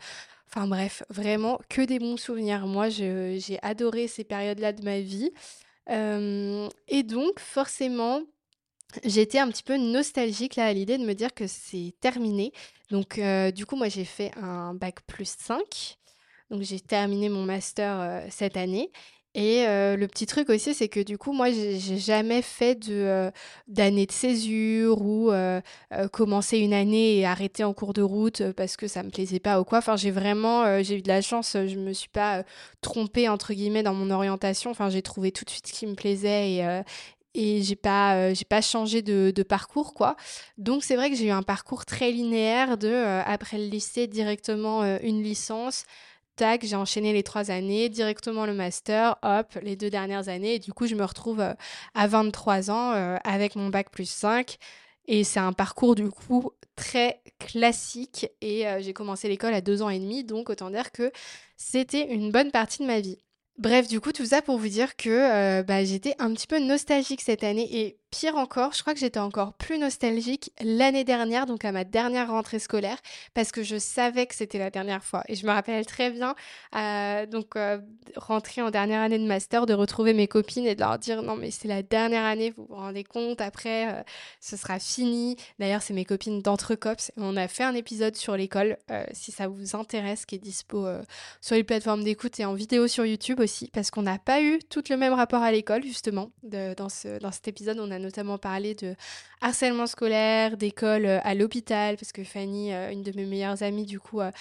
Enfin 0.51 0.67
bref, 0.67 1.03
vraiment 1.09 1.59
que 1.69 1.81
des 1.81 1.99
bons 1.99 2.17
souvenirs. 2.17 2.65
Moi, 2.65 2.89
j'ai 2.89 3.59
adoré 3.61 4.07
ces 4.07 4.23
périodes-là 4.23 4.73
de 4.73 4.83
ma 4.83 4.99
vie. 4.99 5.31
et 5.87 7.03
donc, 7.03 7.39
forcément, 7.39 8.21
j'étais 9.03 9.37
un 9.37 9.47
petit 9.49 9.61
peu 9.61 9.77
nostalgique 9.77 10.55
là 10.55 10.65
à 10.65 10.73
l'idée 10.73 10.97
de 10.97 11.05
me 11.05 11.13
dire 11.13 11.33
que 11.33 11.45
c'est 11.45 11.93
terminé. 11.99 12.51
Donc, 12.89 13.19
du 13.53 13.65
coup, 13.67 13.75
moi, 13.75 13.89
j'ai 13.89 14.05
fait 14.05 14.31
un 14.37 14.73
bac 14.73 15.01
plus 15.05 15.29
5. 15.37 15.97
Donc, 16.49 16.63
j'ai 16.63 16.79
terminé 16.79 17.29
mon 17.29 17.43
master 17.43 18.23
cette 18.31 18.57
année. 18.57 18.91
Et 19.35 19.65
le 19.67 20.05
petit 20.07 20.25
truc 20.25 20.49
aussi, 20.49 20.73
c'est 20.73 20.87
que 20.89 20.99
du 20.99 21.17
coup, 21.17 21.33
moi, 21.33 21.51
j'ai 21.51 21.97
jamais 21.97 22.41
fait 22.41 22.75
de, 22.75 23.31
d'année 23.67 24.05
de 24.05 24.11
césure 24.11 25.01
ou 25.01 25.31
commencer 26.11 26.57
une 26.57 26.73
année 26.73 27.17
et 27.17 27.25
arrêter 27.25 27.63
en 27.63 27.73
cours 27.73 27.93
de 27.93 28.01
route 28.01 28.51
parce 28.53 28.75
que 28.75 28.87
ça 28.87 29.03
me 29.03 29.09
plaisait 29.09 29.39
pas 29.39 29.61
ou 29.61 29.63
quoi. 29.63 29.77
Enfin, 29.77 29.97
j'ai 29.97 30.11
vraiment, 30.11 30.81
j'ai 30.81 30.97
eu 30.97 31.01
de 31.01 31.07
la 31.07 31.21
chance, 31.21 31.53
je 31.53 31.77
me 31.77 31.93
suis 31.93 32.09
pas 32.09 32.43
trompée 32.81 33.29
entre 33.29 33.53
guillemets 33.53 33.83
dans 33.83 33.93
mon 33.93 34.09
orientation. 34.09 34.71
Enfin, 34.71 34.89
j'ai 34.89 35.01
trouvé 35.01 35.31
tout 35.31 35.45
de 35.45 35.49
suite 35.51 35.67
ce 35.67 35.73
qui 35.73 35.85
me 35.85 35.95
plaisait 35.95 36.51
et, 36.51 36.81
et 37.35 37.61
j'ai 37.61 37.75
pas 37.75 38.33
j'ai 38.33 38.45
pas 38.45 38.61
changé 38.61 39.01
de, 39.01 39.31
de, 39.35 39.43
parcours 39.43 39.93
quoi 39.93 40.15
donc 40.57 40.83
c'est 40.83 40.95
vrai 40.95 41.09
que 41.09 41.15
j'ai 41.15 41.27
eu 41.27 41.31
un 41.31 41.43
parcours 41.43 41.85
très 41.85 42.11
linéaire 42.11 42.77
de 42.77 42.91
après 43.25 43.57
le 43.57 43.65
lycée 43.65 44.07
directement 44.07 44.83
une 45.01 45.21
licence 45.21 45.85
j'ai 46.61 46.75
enchaîné 46.75 47.13
les 47.13 47.23
trois 47.23 47.51
années, 47.51 47.89
directement 47.89 48.45
le 48.45 48.53
master, 48.53 49.17
hop, 49.23 49.57
les 49.61 49.75
deux 49.75 49.89
dernières 49.89 50.29
années. 50.29 50.55
Et 50.55 50.59
du 50.59 50.73
coup, 50.73 50.87
je 50.87 50.95
me 50.95 51.03
retrouve 51.03 51.39
euh, 51.39 51.53
à 51.93 52.07
23 52.07 52.71
ans 52.71 52.93
euh, 52.93 53.17
avec 53.23 53.55
mon 53.55 53.69
bac 53.69 53.89
plus 53.91 54.09
5. 54.09 54.57
Et 55.07 55.23
c'est 55.23 55.39
un 55.39 55.53
parcours 55.53 55.95
du 55.95 56.09
coup 56.09 56.51
très 56.75 57.21
classique. 57.39 58.27
Et 58.41 58.67
euh, 58.67 58.79
j'ai 58.81 58.93
commencé 58.93 59.27
l'école 59.27 59.53
à 59.53 59.61
deux 59.61 59.81
ans 59.81 59.89
et 59.89 59.99
demi, 59.99 60.23
donc 60.23 60.49
autant 60.49 60.69
dire 60.69 60.91
que 60.91 61.11
c'était 61.57 62.13
une 62.13 62.31
bonne 62.31 62.51
partie 62.51 62.79
de 62.79 62.87
ma 62.87 62.99
vie. 62.99 63.17
Bref, 63.57 63.87
du 63.87 63.99
coup, 63.99 64.13
tout 64.13 64.25
ça 64.25 64.41
pour 64.41 64.57
vous 64.57 64.69
dire 64.69 64.95
que 64.95 65.61
bah, 65.63 65.83
j'étais 65.83 66.15
un 66.19 66.33
petit 66.33 66.47
peu 66.47 66.59
nostalgique 66.59 67.19
cette 67.19 67.43
année. 67.43 67.67
Et 67.69 67.97
pire 68.11 68.35
encore, 68.35 68.73
je 68.73 68.81
crois 68.81 68.93
que 68.93 68.99
j'étais 68.99 69.19
encore 69.19 69.53
plus 69.53 69.77
nostalgique 69.77 70.51
l'année 70.61 71.03
dernière, 71.03 71.45
donc 71.45 71.65
à 71.65 71.71
ma 71.71 71.83
dernière 71.83 72.29
rentrée 72.29 72.59
scolaire, 72.59 72.97
parce 73.33 73.51
que 73.51 73.63
je 73.63 73.77
savais 73.77 74.25
que 74.25 74.35
c'était 74.35 74.57
la 74.57 74.69
dernière 74.69 75.03
fois. 75.03 75.23
Et 75.27 75.35
je 75.35 75.45
me 75.45 75.51
rappelle 75.51 75.85
très 75.85 76.09
bien, 76.09 76.35
euh, 76.75 77.25
donc 77.25 77.55
euh, 77.55 77.79
en 78.29 78.71
dernière 78.71 79.01
année 79.01 79.19
de 79.19 79.25
master, 79.25 79.65
de 79.65 79.73
retrouver 79.73 80.13
mes 80.13 80.27
copines 80.27 80.65
et 80.65 80.75
de 80.75 80.79
leur 80.79 80.97
dire 80.97 81.21
non 81.21 81.35
mais 81.35 81.51
c'est 81.51 81.67
la 81.67 81.83
dernière 81.83 82.25
année, 82.25 82.51
vous 82.51 82.65
vous 82.67 82.75
rendez 82.75 83.03
compte, 83.03 83.41
après 83.41 83.91
euh, 83.91 84.01
ce 84.39 84.57
sera 84.57 84.79
fini. 84.79 85.35
D'ailleurs 85.59 85.81
c'est 85.81 85.93
mes 85.93 86.05
copines 86.05 86.41
d'Entrecops, 86.41 87.11
on 87.17 87.37
a 87.37 87.47
fait 87.47 87.63
un 87.63 87.75
épisode 87.75 88.15
sur 88.15 88.35
l'école, 88.35 88.77
si 89.11 89.31
ça 89.31 89.47
vous 89.47 89.75
intéresse, 89.75 90.25
qui 90.25 90.35
est 90.35 90.39
dispo 90.39 90.87
sur 91.41 91.55
les 91.55 91.63
plateformes 91.63 92.03
d'écoute 92.03 92.39
et 92.39 92.45
en 92.45 92.53
vidéo 92.53 92.87
sur 92.87 93.05
YouTube 93.05 93.39
aussi, 93.39 93.69
parce 93.73 93.91
qu'on 93.91 94.01
n'a 94.01 94.17
pas 94.17 94.41
eu 94.41 94.59
tout 94.69 94.83
le 94.89 94.97
même 94.97 95.13
rapport 95.13 95.43
à 95.43 95.51
l'école 95.51 95.83
justement. 95.83 96.31
dans, 96.43 96.75
dans 96.75 97.31
cet 97.31 97.47
épisode, 97.47 97.79
on 97.79 97.91
a 97.91 97.98
notamment 97.99 98.37
parlé 98.37 98.73
de 98.75 98.95
harcèlement 99.41 99.87
scolaire, 99.87 100.57
d'école 100.57 101.05
euh, 101.05 101.19
à 101.23 101.35
l'hôpital, 101.35 101.95
parce 101.97 102.11
que 102.11 102.23
Fanny, 102.23 102.73
euh, 102.73 102.91
une 102.91 103.03
de 103.03 103.11
mes 103.15 103.25
meilleures 103.25 103.63
amies, 103.63 103.85
du 103.85 103.99
coup, 103.99 104.21
euh, 104.21 104.31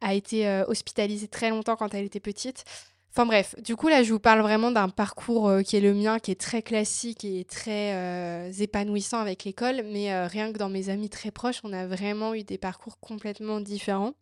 a 0.00 0.14
été 0.14 0.62
hospitalisée 0.66 1.28
très 1.28 1.50
longtemps 1.50 1.76
quand 1.76 1.94
elle 1.94 2.04
était 2.04 2.20
petite. 2.20 2.64
Enfin 3.10 3.26
bref, 3.26 3.56
du 3.62 3.74
coup 3.74 3.88
là 3.88 4.04
je 4.04 4.12
vous 4.12 4.20
parle 4.20 4.40
vraiment 4.42 4.70
d'un 4.70 4.88
parcours 4.88 5.50
qui 5.64 5.76
est 5.76 5.80
le 5.80 5.92
mien, 5.92 6.20
qui 6.20 6.30
est 6.30 6.40
très 6.40 6.62
classique 6.62 7.24
et 7.24 7.44
très 7.44 8.52
épanouissant 8.60 9.18
avec 9.18 9.44
l'école, 9.44 9.82
mais 9.86 10.26
rien 10.26 10.52
que 10.52 10.58
dans 10.58 10.68
mes 10.68 10.88
amis 10.88 11.08
très 11.08 11.32
proches, 11.32 11.60
on 11.64 11.72
a 11.72 11.86
vraiment 11.86 12.34
eu 12.34 12.44
des 12.44 12.58
parcours 12.58 13.00
complètement 13.00 13.60
différents. 13.60 14.12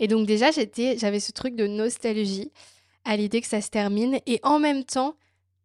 Et 0.00 0.08
donc 0.08 0.26
déjà, 0.26 0.50
j'avais 0.50 1.20
ce 1.20 1.30
truc 1.30 1.54
de 1.54 1.66
nostalgie 1.66 2.50
à 3.04 3.16
l'idée 3.16 3.40
que 3.40 3.46
ça 3.46 3.60
se 3.60 3.68
termine 3.68 4.18
et 4.26 4.40
en 4.42 4.58
même 4.58 4.84
temps 4.84 5.14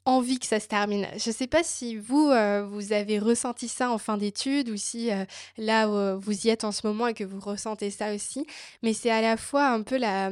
envie 0.05 0.39
que 0.39 0.45
ça 0.45 0.59
se 0.59 0.67
termine. 0.67 1.07
Je 1.17 1.29
ne 1.29 1.35
sais 1.35 1.47
pas 1.47 1.63
si 1.63 1.97
vous, 1.97 2.29
euh, 2.29 2.65
vous 2.65 2.93
avez 2.93 3.19
ressenti 3.19 3.67
ça 3.67 3.91
en 3.91 3.97
fin 3.97 4.17
d'études 4.17 4.69
ou 4.69 4.77
si 4.77 5.11
euh, 5.11 5.25
là 5.57 5.89
où 5.89 6.19
vous 6.19 6.47
y 6.47 6.49
êtes 6.49 6.63
en 6.63 6.71
ce 6.71 6.85
moment 6.87 7.07
et 7.07 7.13
que 7.13 7.23
vous 7.23 7.39
ressentez 7.39 7.91
ça 7.91 8.13
aussi, 8.13 8.45
mais 8.81 8.93
c'est 8.93 9.11
à 9.11 9.21
la 9.21 9.37
fois 9.37 9.67
un 9.69 9.81
peu 9.83 9.97
la 9.97 10.31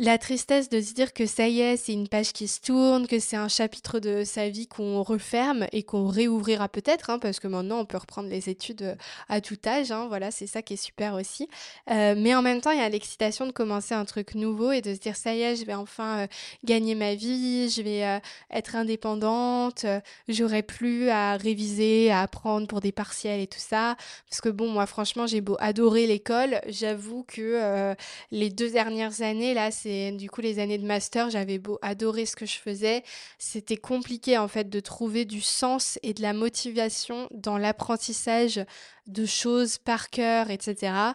la 0.00 0.16
tristesse 0.16 0.68
de 0.68 0.80
se 0.80 0.94
dire 0.94 1.12
que 1.12 1.26
ça 1.26 1.48
y 1.48 1.60
est, 1.60 1.76
c'est 1.76 1.92
une 1.92 2.06
page 2.06 2.32
qui 2.32 2.46
se 2.46 2.60
tourne, 2.60 3.08
que 3.08 3.18
c'est 3.18 3.36
un 3.36 3.48
chapitre 3.48 3.98
de 3.98 4.22
sa 4.22 4.48
vie 4.48 4.68
qu'on 4.68 5.02
referme 5.02 5.66
et 5.72 5.82
qu'on 5.82 6.06
réouvrira 6.06 6.68
peut-être, 6.68 7.10
hein, 7.10 7.18
parce 7.18 7.40
que 7.40 7.48
maintenant 7.48 7.80
on 7.80 7.84
peut 7.84 7.96
reprendre 7.96 8.28
les 8.28 8.48
études 8.48 8.82
euh, 8.82 8.94
à 9.28 9.40
tout 9.40 9.58
âge, 9.66 9.90
hein, 9.90 10.06
voilà, 10.06 10.30
c'est 10.30 10.46
ça 10.46 10.62
qui 10.62 10.74
est 10.74 10.76
super 10.76 11.14
aussi. 11.14 11.48
Euh, 11.90 12.14
mais 12.16 12.32
en 12.36 12.42
même 12.42 12.60
temps, 12.60 12.70
il 12.70 12.78
y 12.78 12.80
a 12.80 12.88
l'excitation 12.88 13.44
de 13.44 13.50
commencer 13.50 13.92
un 13.92 14.04
truc 14.04 14.36
nouveau 14.36 14.70
et 14.70 14.82
de 14.82 14.94
se 14.94 15.00
dire 15.00 15.16
ça 15.16 15.34
y 15.34 15.42
est, 15.42 15.56
je 15.56 15.64
vais 15.64 15.74
enfin 15.74 16.20
euh, 16.20 16.26
gagner 16.62 16.94
ma 16.94 17.16
vie, 17.16 17.68
je 17.68 17.82
vais 17.82 18.20
être 18.52 18.76
indépendante, 18.76 19.84
j'aurai 20.28 20.62
plus 20.62 21.08
à 21.08 21.36
réviser, 21.36 22.12
à 22.12 22.22
apprendre 22.22 22.68
pour 22.68 22.80
des 22.80 22.92
partiels 22.92 23.40
et 23.40 23.48
tout 23.48 23.58
ça. 23.58 23.96
Parce 24.30 24.40
que 24.40 24.48
bon, 24.48 24.68
moi 24.68 24.86
franchement, 24.86 25.26
j'ai 25.26 25.40
beau 25.40 25.56
adorer 25.58 26.06
l'école, 26.06 26.60
j'avoue 26.68 27.24
que 27.24 27.94
les 28.30 28.50
deux 28.50 28.70
dernières 28.70 29.22
années, 29.22 29.54
là, 29.54 29.72
c'est 29.72 29.87
du 30.12 30.30
coup 30.30 30.40
les 30.40 30.58
années 30.58 30.78
de 30.78 30.86
master, 30.86 31.30
j'avais 31.30 31.58
beau 31.58 31.78
adorer 31.82 32.26
ce 32.26 32.36
que 32.36 32.46
je 32.46 32.58
faisais, 32.58 33.02
c'était 33.38 33.76
compliqué 33.76 34.38
en 34.38 34.48
fait 34.48 34.68
de 34.68 34.80
trouver 34.80 35.24
du 35.24 35.40
sens 35.40 35.98
et 36.02 36.14
de 36.14 36.22
la 36.22 36.32
motivation 36.32 37.28
dans 37.30 37.58
l'apprentissage 37.58 38.64
de 39.06 39.26
choses 39.26 39.78
par 39.78 40.10
cœur, 40.10 40.50
etc. 40.50 41.14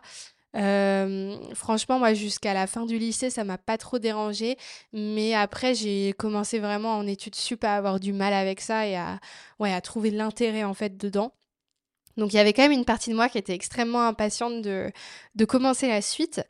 Franchement, 1.55 1.99
moi, 1.99 2.13
jusqu'à 2.13 2.53
la 2.53 2.67
fin 2.67 2.85
du 2.85 2.97
lycée, 2.97 3.29
ça 3.29 3.43
m'a 3.43 3.57
pas 3.57 3.77
trop 3.77 3.99
dérangé. 3.99 4.57
Mais 4.91 5.33
après, 5.33 5.73
j'ai 5.73 6.13
commencé 6.13 6.59
vraiment 6.59 6.97
en 6.97 7.07
études 7.07 7.35
sup 7.35 7.63
à 7.63 7.75
avoir 7.75 7.99
du 7.99 8.13
mal 8.13 8.33
avec 8.33 8.61
ça 8.61 8.87
et 8.87 8.95
à, 8.95 9.19
ouais, 9.59 9.73
à 9.73 9.81
trouver 9.81 10.11
l'intérêt 10.11 10.63
en 10.63 10.73
fait 10.73 10.97
dedans. 10.97 11.33
Donc, 12.17 12.33
il 12.33 12.35
y 12.35 12.39
avait 12.39 12.53
quand 12.53 12.61
même 12.61 12.71
une 12.71 12.85
partie 12.85 13.09
de 13.09 13.15
moi 13.15 13.27
qui 13.29 13.39
était 13.39 13.53
extrêmement 13.55 14.05
impatiente 14.05 14.61
de, 14.61 14.91
de 15.33 15.45
commencer 15.45 15.87
la 15.87 16.01
suite. 16.01 16.41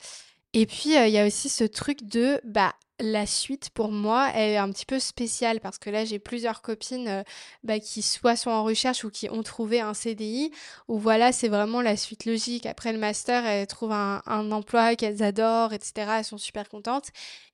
Et 0.56 0.66
puis, 0.66 0.96
euh, 0.96 1.08
il 1.08 1.12
y 1.12 1.18
a 1.18 1.26
aussi 1.26 1.48
ce 1.48 1.64
truc 1.64 2.04
de, 2.04 2.40
bah, 2.44 2.74
la 3.00 3.26
suite 3.26 3.70
pour 3.70 3.90
moi, 3.90 4.30
est 4.36 4.56
un 4.56 4.70
petit 4.70 4.86
peu 4.86 5.00
spéciale 5.00 5.58
parce 5.58 5.78
que 5.78 5.90
là, 5.90 6.04
j'ai 6.04 6.20
plusieurs 6.20 6.62
copines 6.62 7.08
euh, 7.08 7.22
bah, 7.64 7.80
qui 7.80 8.02
soit 8.02 8.36
sont 8.36 8.50
en 8.52 8.62
recherche 8.62 9.02
ou 9.02 9.10
qui 9.10 9.28
ont 9.28 9.42
trouvé 9.42 9.80
un 9.80 9.94
CDI, 9.94 10.52
où 10.86 10.96
voilà, 10.96 11.32
c'est 11.32 11.48
vraiment 11.48 11.82
la 11.82 11.96
suite 11.96 12.24
logique. 12.24 12.66
Après 12.66 12.92
le 12.92 13.00
master, 13.00 13.44
elles 13.44 13.66
trouvent 13.66 13.90
un, 13.90 14.22
emploi 14.52 14.94
qu'elles 14.94 15.24
adorent, 15.24 15.72
etc. 15.72 15.92
Elles 16.18 16.24
sont 16.24 16.38
super 16.38 16.68
contentes. 16.68 17.08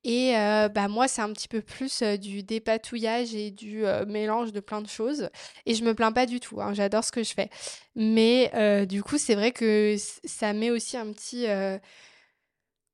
Et 0.05 0.37
euh, 0.37 0.69
bah, 0.69 0.89
moi, 0.89 1.09
c'est 1.09 1.23
un 1.23 1.33
petit 1.33 1.49
peu 1.49 1.63
plus 1.63 2.03
du 2.03 2.43
dépatouillage 2.43 3.35
et 3.35 3.51
du 3.51 3.85
mélange 4.09 4.53
de 4.53 4.61
plein 4.61 4.83
de 4.83 4.89
choses. 4.89 5.31
Et 5.65 5.75
je 5.75 5.85
me 5.85 5.95
plains 5.95 6.13
pas 6.13 6.27
du 6.27 6.39
tout, 6.39 6.61
hein, 6.61 6.75
j'adore 6.75 7.05
ce 7.05 7.13
que 7.13 7.23
je 7.23 7.33
fais. 7.33 7.49
Mais 7.97 8.87
du 8.87 9.03
coup, 9.03 9.17
c'est 9.17 9.35
vrai 9.35 9.53
que 9.53 9.97
ça 10.25 10.53
met 10.53 10.71
aussi 10.71 10.99
un 10.99 11.11
petit 11.13 11.47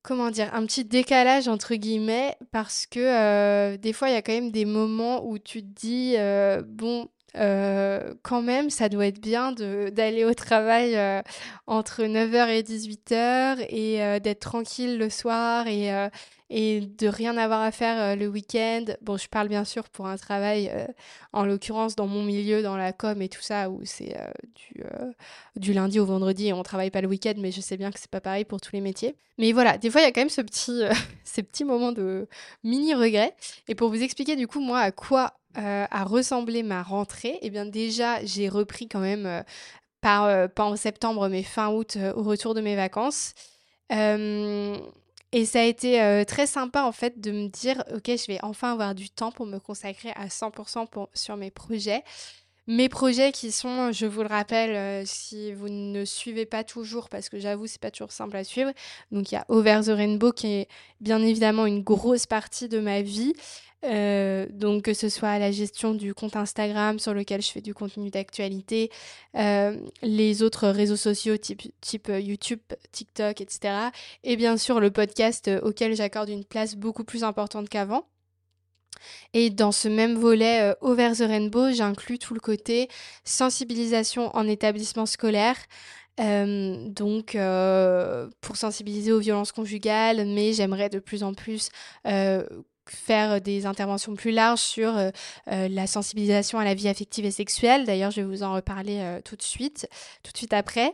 comment 0.07 0.31
dire, 0.31 0.55
un 0.55 0.65
petit 0.65 0.85
décalage 0.85 1.49
entre 1.49 1.75
guillemets 1.75 2.37
parce 2.53 2.87
que 2.87 3.01
euh, 3.01 3.77
des 3.77 3.93
fois 3.93 4.09
il 4.09 4.13
y 4.13 4.17
a 4.17 4.23
quand 4.23 4.33
même 4.33 4.53
des 4.53 4.65
moments 4.65 5.27
où 5.27 5.37
tu 5.39 5.63
te 5.63 5.81
dis 5.81 6.15
euh, 6.17 6.63
bon 6.65 7.09
euh, 7.37 8.15
quand 8.23 8.41
même 8.41 8.71
ça 8.71 8.89
doit 8.89 9.09
être 9.09 9.21
bien 9.21 9.51
d'aller 9.53 10.25
au 10.25 10.33
travail 10.33 10.97
entre 11.67 12.05
9h 12.05 12.49
et 12.49 12.63
18h 12.63 13.67
et 13.69 14.21
d'être 14.21 14.41
tranquille 14.41 14.97
le 14.97 15.11
soir 15.11 15.67
et, 15.67 15.91
et 16.49 16.81
de 16.81 17.09
rien 17.09 17.37
avoir 17.37 17.63
à 17.63 17.73
faire 17.73 18.01
euh, 18.01 18.17
le 18.17 18.29
week-end. 18.29 18.85
Bon, 19.03 19.17
je 19.17 19.29
parle 19.29 19.49
bien 19.49 19.65
sûr 19.65 19.89
pour 19.89 20.07
un 20.07 20.17
travail, 20.17 20.71
euh, 20.73 20.87
en 21.33 21.45
l'occurrence 21.45 21.97
dans 21.97 22.07
mon 22.07 22.23
milieu, 22.23 22.63
dans 22.63 22.77
la 22.77 22.93
com 22.93 23.21
et 23.21 23.29
tout 23.29 23.43
ça, 23.43 23.69
où 23.69 23.81
c'est 23.85 24.17
euh, 24.17 24.31
du, 24.55 24.85
du, 25.57 25.73
lundi 25.73 25.99
au 25.99 26.07
vendredi 26.07 26.49
et 26.49 26.53
on 26.53 26.63
travaille 26.63 26.91
pas 26.91 27.01
le 27.01 27.09
week-end, 27.09 27.35
mais 27.39 27.51
je 27.51 27.61
sais 27.61 27.77
bien 27.77 27.91
que 27.91 27.99
c'est 27.99 28.11
pas 28.11 28.21
pareil 28.21 28.45
pour 28.45 28.61
tous 28.61 28.73
les 28.73 28.81
métiers. 28.81 29.17
Mais 29.39 29.53
voilà, 29.53 29.77
des 29.77 29.91
fois 29.91 30.01
il 30.01 30.05
y 30.05 30.07
a 30.07 30.13
quand 30.13 30.21
même 30.21 30.29
ce 30.29 30.41
petit, 30.41 30.83
ces 31.25 31.43
petits 31.43 31.65
moments 31.65 31.93
de 31.93 32.29
mini 32.63 32.95
regret. 32.95 33.35
Et 33.69 33.75
pour 33.75 33.89
vous 33.89 34.03
expliquer 34.03 34.37
du 34.37 34.47
coup 34.47 34.61
moi 34.61 34.81
à 34.81 34.93
quoi 34.93 35.39
a 35.59 36.05
ressemblé 36.05 36.63
ma 36.63 36.83
rentrée, 36.83 37.31
et 37.31 37.39
eh 37.47 37.51
bien 37.51 37.65
déjà 37.65 38.23
j'ai 38.27 38.51
repris 38.51 38.89
quand 38.89 39.01
même 39.01 39.43
par, 40.03 40.51
pas 40.51 40.65
en 40.65 40.77
septembre 40.77 41.29
mais 41.31 41.43
fin 41.43 41.71
août 41.71 41.97
au 42.15 42.23
retour 42.23 42.53
de 42.53 42.61
mes 42.61 42.77
vacances. 42.77 43.33
Et 45.37 45.45
ça 45.45 45.61
a 45.61 45.65
été 45.65 46.01
euh, 46.01 46.25
très 46.25 46.47
sympa 46.47 46.85
en 46.85 46.93
fait 46.93 47.21
de 47.21 47.31
me 47.31 47.49
dire, 47.49 47.85
ok, 47.95 48.07
je 48.07 48.27
vais 48.27 48.39
enfin 48.43 48.73
avoir 48.73 48.95
du 48.95 49.11
temps 49.11 49.31
pour 49.31 49.45
me 49.45 49.59
consacrer 49.59 50.09
à 50.17 50.29
100% 50.29 50.87
pour, 50.87 51.11
sur 51.13 51.37
mes 51.37 51.51
projets. 51.51 52.03
Mes 52.67 52.89
projets 52.89 53.33
qui 53.33 53.53
sont, 53.53 53.93
je 53.93 54.07
vous 54.07 54.23
le 54.23 54.29
rappelle, 54.29 54.75
euh, 54.75 55.03
si 55.05 55.53
vous 55.53 55.69
ne 55.69 56.07
suivez 56.07 56.47
pas 56.47 56.65
toujours, 56.65 57.11
parce 57.11 57.29
que 57.29 57.39
j'avoue, 57.39 57.67
c'est 57.67 57.81
pas 57.81 57.91
toujours 57.91 58.13
simple 58.13 58.35
à 58.35 58.45
suivre. 58.45 58.73
Donc 59.13 59.31
il 59.31 59.35
y 59.35 59.37
a 59.37 59.45
Over 59.51 59.83
the 59.85 59.91
Rainbow 59.91 60.33
qui 60.33 60.47
est 60.47 60.69
bien 61.03 61.21
évidemment 61.21 61.67
une 61.67 61.83
grosse 61.83 62.25
partie 62.25 62.71
de 62.71 62.81
ma 62.81 63.03
vie. 63.03 63.35
Euh, 63.85 64.47
donc 64.51 64.83
que 64.85 64.95
ce 64.95 65.09
soit 65.09 65.39
la 65.39 65.53
gestion 65.53 65.95
du 65.95 66.15
compte 66.15 66.35
Instagram 66.35 66.99
sur 66.99 67.15
lequel 67.15 67.43
je 67.43 67.51
fais 67.51 67.61
du 67.61 67.75
contenu 67.75 68.11
d'actualité, 68.11 68.91
euh, 69.37 69.77
les 70.03 70.43
autres 70.43 70.69
réseaux 70.69 70.97
sociaux 70.97 71.37
type, 71.37 72.09
euh, 72.09 72.19
YouTube, 72.19 72.61
TikTok, 72.93 73.41
etc. 73.41 73.91
Et 74.25 74.37
bien 74.37 74.57
sûr 74.57 74.81
le 74.81 74.91
podcast 74.91 75.51
auquel 75.63 75.95
j'accorde 75.95 76.31
une 76.31 76.45
place 76.45 76.75
beaucoup 76.75 77.05
plus 77.05 77.23
importante 77.23 77.69
qu'avant. 77.69 78.07
Et 79.35 79.51
dans 79.51 79.73
ce 79.73 79.89
même 79.89 80.15
volet 80.17 80.75
Over 80.81 81.13
the 81.13 81.21
Rainbow, 81.21 81.71
j'inclus 81.71 82.19
tout 82.19 82.33
le 82.33 82.41
côté 82.41 82.89
sensibilisation 83.25 84.35
en 84.35 84.49
établissement 84.49 85.07
scolaire. 85.07 85.57
donc, 86.19 87.37
pour 88.41 88.57
sensibiliser 88.57 89.13
aux 89.13 89.19
violences 89.19 89.53
conjugales, 89.53 90.27
mais 90.27 90.55
j'aimerais 90.55 90.89
de 90.89 90.99
plus 90.99 91.23
en 91.23 91.35
plus 91.35 91.69
faire 92.91 93.41
des 93.41 93.67
interventions 93.67 94.15
plus 94.15 94.31
larges 94.31 94.61
sur 94.61 94.97
euh, 94.97 95.11
euh, 95.51 95.69
la 95.69 95.87
sensibilisation 95.87 96.59
à 96.59 96.65
la 96.65 96.75
vie 96.75 96.89
affective 96.89 97.25
et 97.25 97.31
sexuelle. 97.31 97.85
D'ailleurs, 97.85 98.11
je 98.11 98.21
vais 98.21 98.27
vous 98.27 98.43
en 98.43 98.55
reparler 98.55 98.99
euh, 99.01 99.21
tout 99.25 99.37
de 99.37 99.43
suite, 99.43 99.89
tout 100.23 100.33
de 100.33 100.37
suite 100.37 100.53
après. 100.53 100.93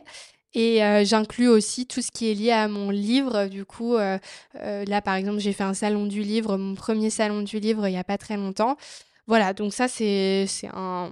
Et 0.55 0.81
j'inclus 1.03 1.47
aussi 1.47 1.87
tout 1.87 2.03
ce 2.03 2.11
qui 2.11 2.29
est 2.29 2.35
lié 2.35 2.51
à 2.51 2.67
mon 2.67 2.91
livre. 2.91 3.47
Du 3.47 3.65
coup, 3.65 3.95
là, 3.95 5.01
par 5.03 5.15
exemple, 5.15 5.39
j'ai 5.39 5.51
fait 5.51 5.63
un 5.63 5.73
salon 5.73 6.05
du 6.05 6.21
livre, 6.21 6.57
mon 6.57 6.75
premier 6.75 7.09
salon 7.09 7.41
du 7.41 7.57
livre, 7.57 7.87
il 7.87 7.91
n'y 7.91 7.97
a 7.97 8.03
pas 8.03 8.19
très 8.19 8.37
longtemps. 8.37 8.77
Voilà, 9.25 9.53
donc 9.53 9.73
ça, 9.73 9.87
c'est 9.87 10.45
un, 10.71 11.11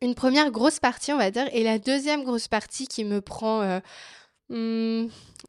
une 0.00 0.16
première 0.16 0.50
grosse 0.50 0.80
partie, 0.80 1.12
on 1.12 1.18
va 1.18 1.30
dire. 1.30 1.48
Et 1.52 1.62
la 1.62 1.78
deuxième 1.78 2.24
grosse 2.24 2.48
partie 2.48 2.88
qui 2.88 3.04
me 3.04 3.20
prend 3.20 3.80
Mmh, 4.48 5.06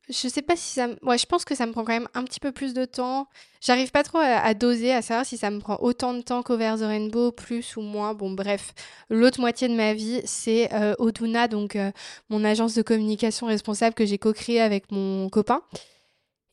je 0.09 0.27
sais 0.27 0.41
pas 0.41 0.55
si 0.55 0.73
ça. 0.73 0.87
Je 0.87 1.25
pense 1.25 1.45
que 1.45 1.55
ça 1.55 1.65
me 1.65 1.71
prend 1.71 1.83
quand 1.83 1.93
même 1.93 2.07
un 2.13 2.23
petit 2.23 2.39
peu 2.39 2.51
plus 2.51 2.73
de 2.73 2.85
temps. 2.85 3.27
J'arrive 3.61 3.91
pas 3.91 4.03
trop 4.03 4.19
à, 4.19 4.53
doser, 4.53 4.93
à 4.93 5.01
savoir 5.01 5.25
si 5.25 5.37
ça 5.37 5.49
me 5.49 5.59
prend 5.59 5.77
autant 5.81 6.13
de 6.13 6.21
temps 6.21 6.43
qu'Over 6.43 6.75
the 6.77 6.83
Rainbow, 6.83 7.31
plus 7.31 7.77
ou 7.77 7.81
moins. 7.81 8.13
Bon, 8.13 8.31
bref. 8.31 8.73
L'autre 9.09 9.39
moitié 9.39 9.67
de 9.67 9.75
ma 9.75 9.93
vie, 9.93 10.21
c'est 10.25 10.73
euh, 10.73 10.95
Oduna, 10.99 11.47
donc 11.47 11.75
euh, 11.75 11.91
mon 12.29 12.43
agence 12.43 12.75
de 12.75 12.81
communication 12.81 13.47
responsable 13.47 13.93
que 13.95 14.05
j'ai 14.05 14.17
co-créée 14.17 14.61
avec 14.61 14.91
mon 14.91 15.29
copain. 15.29 15.61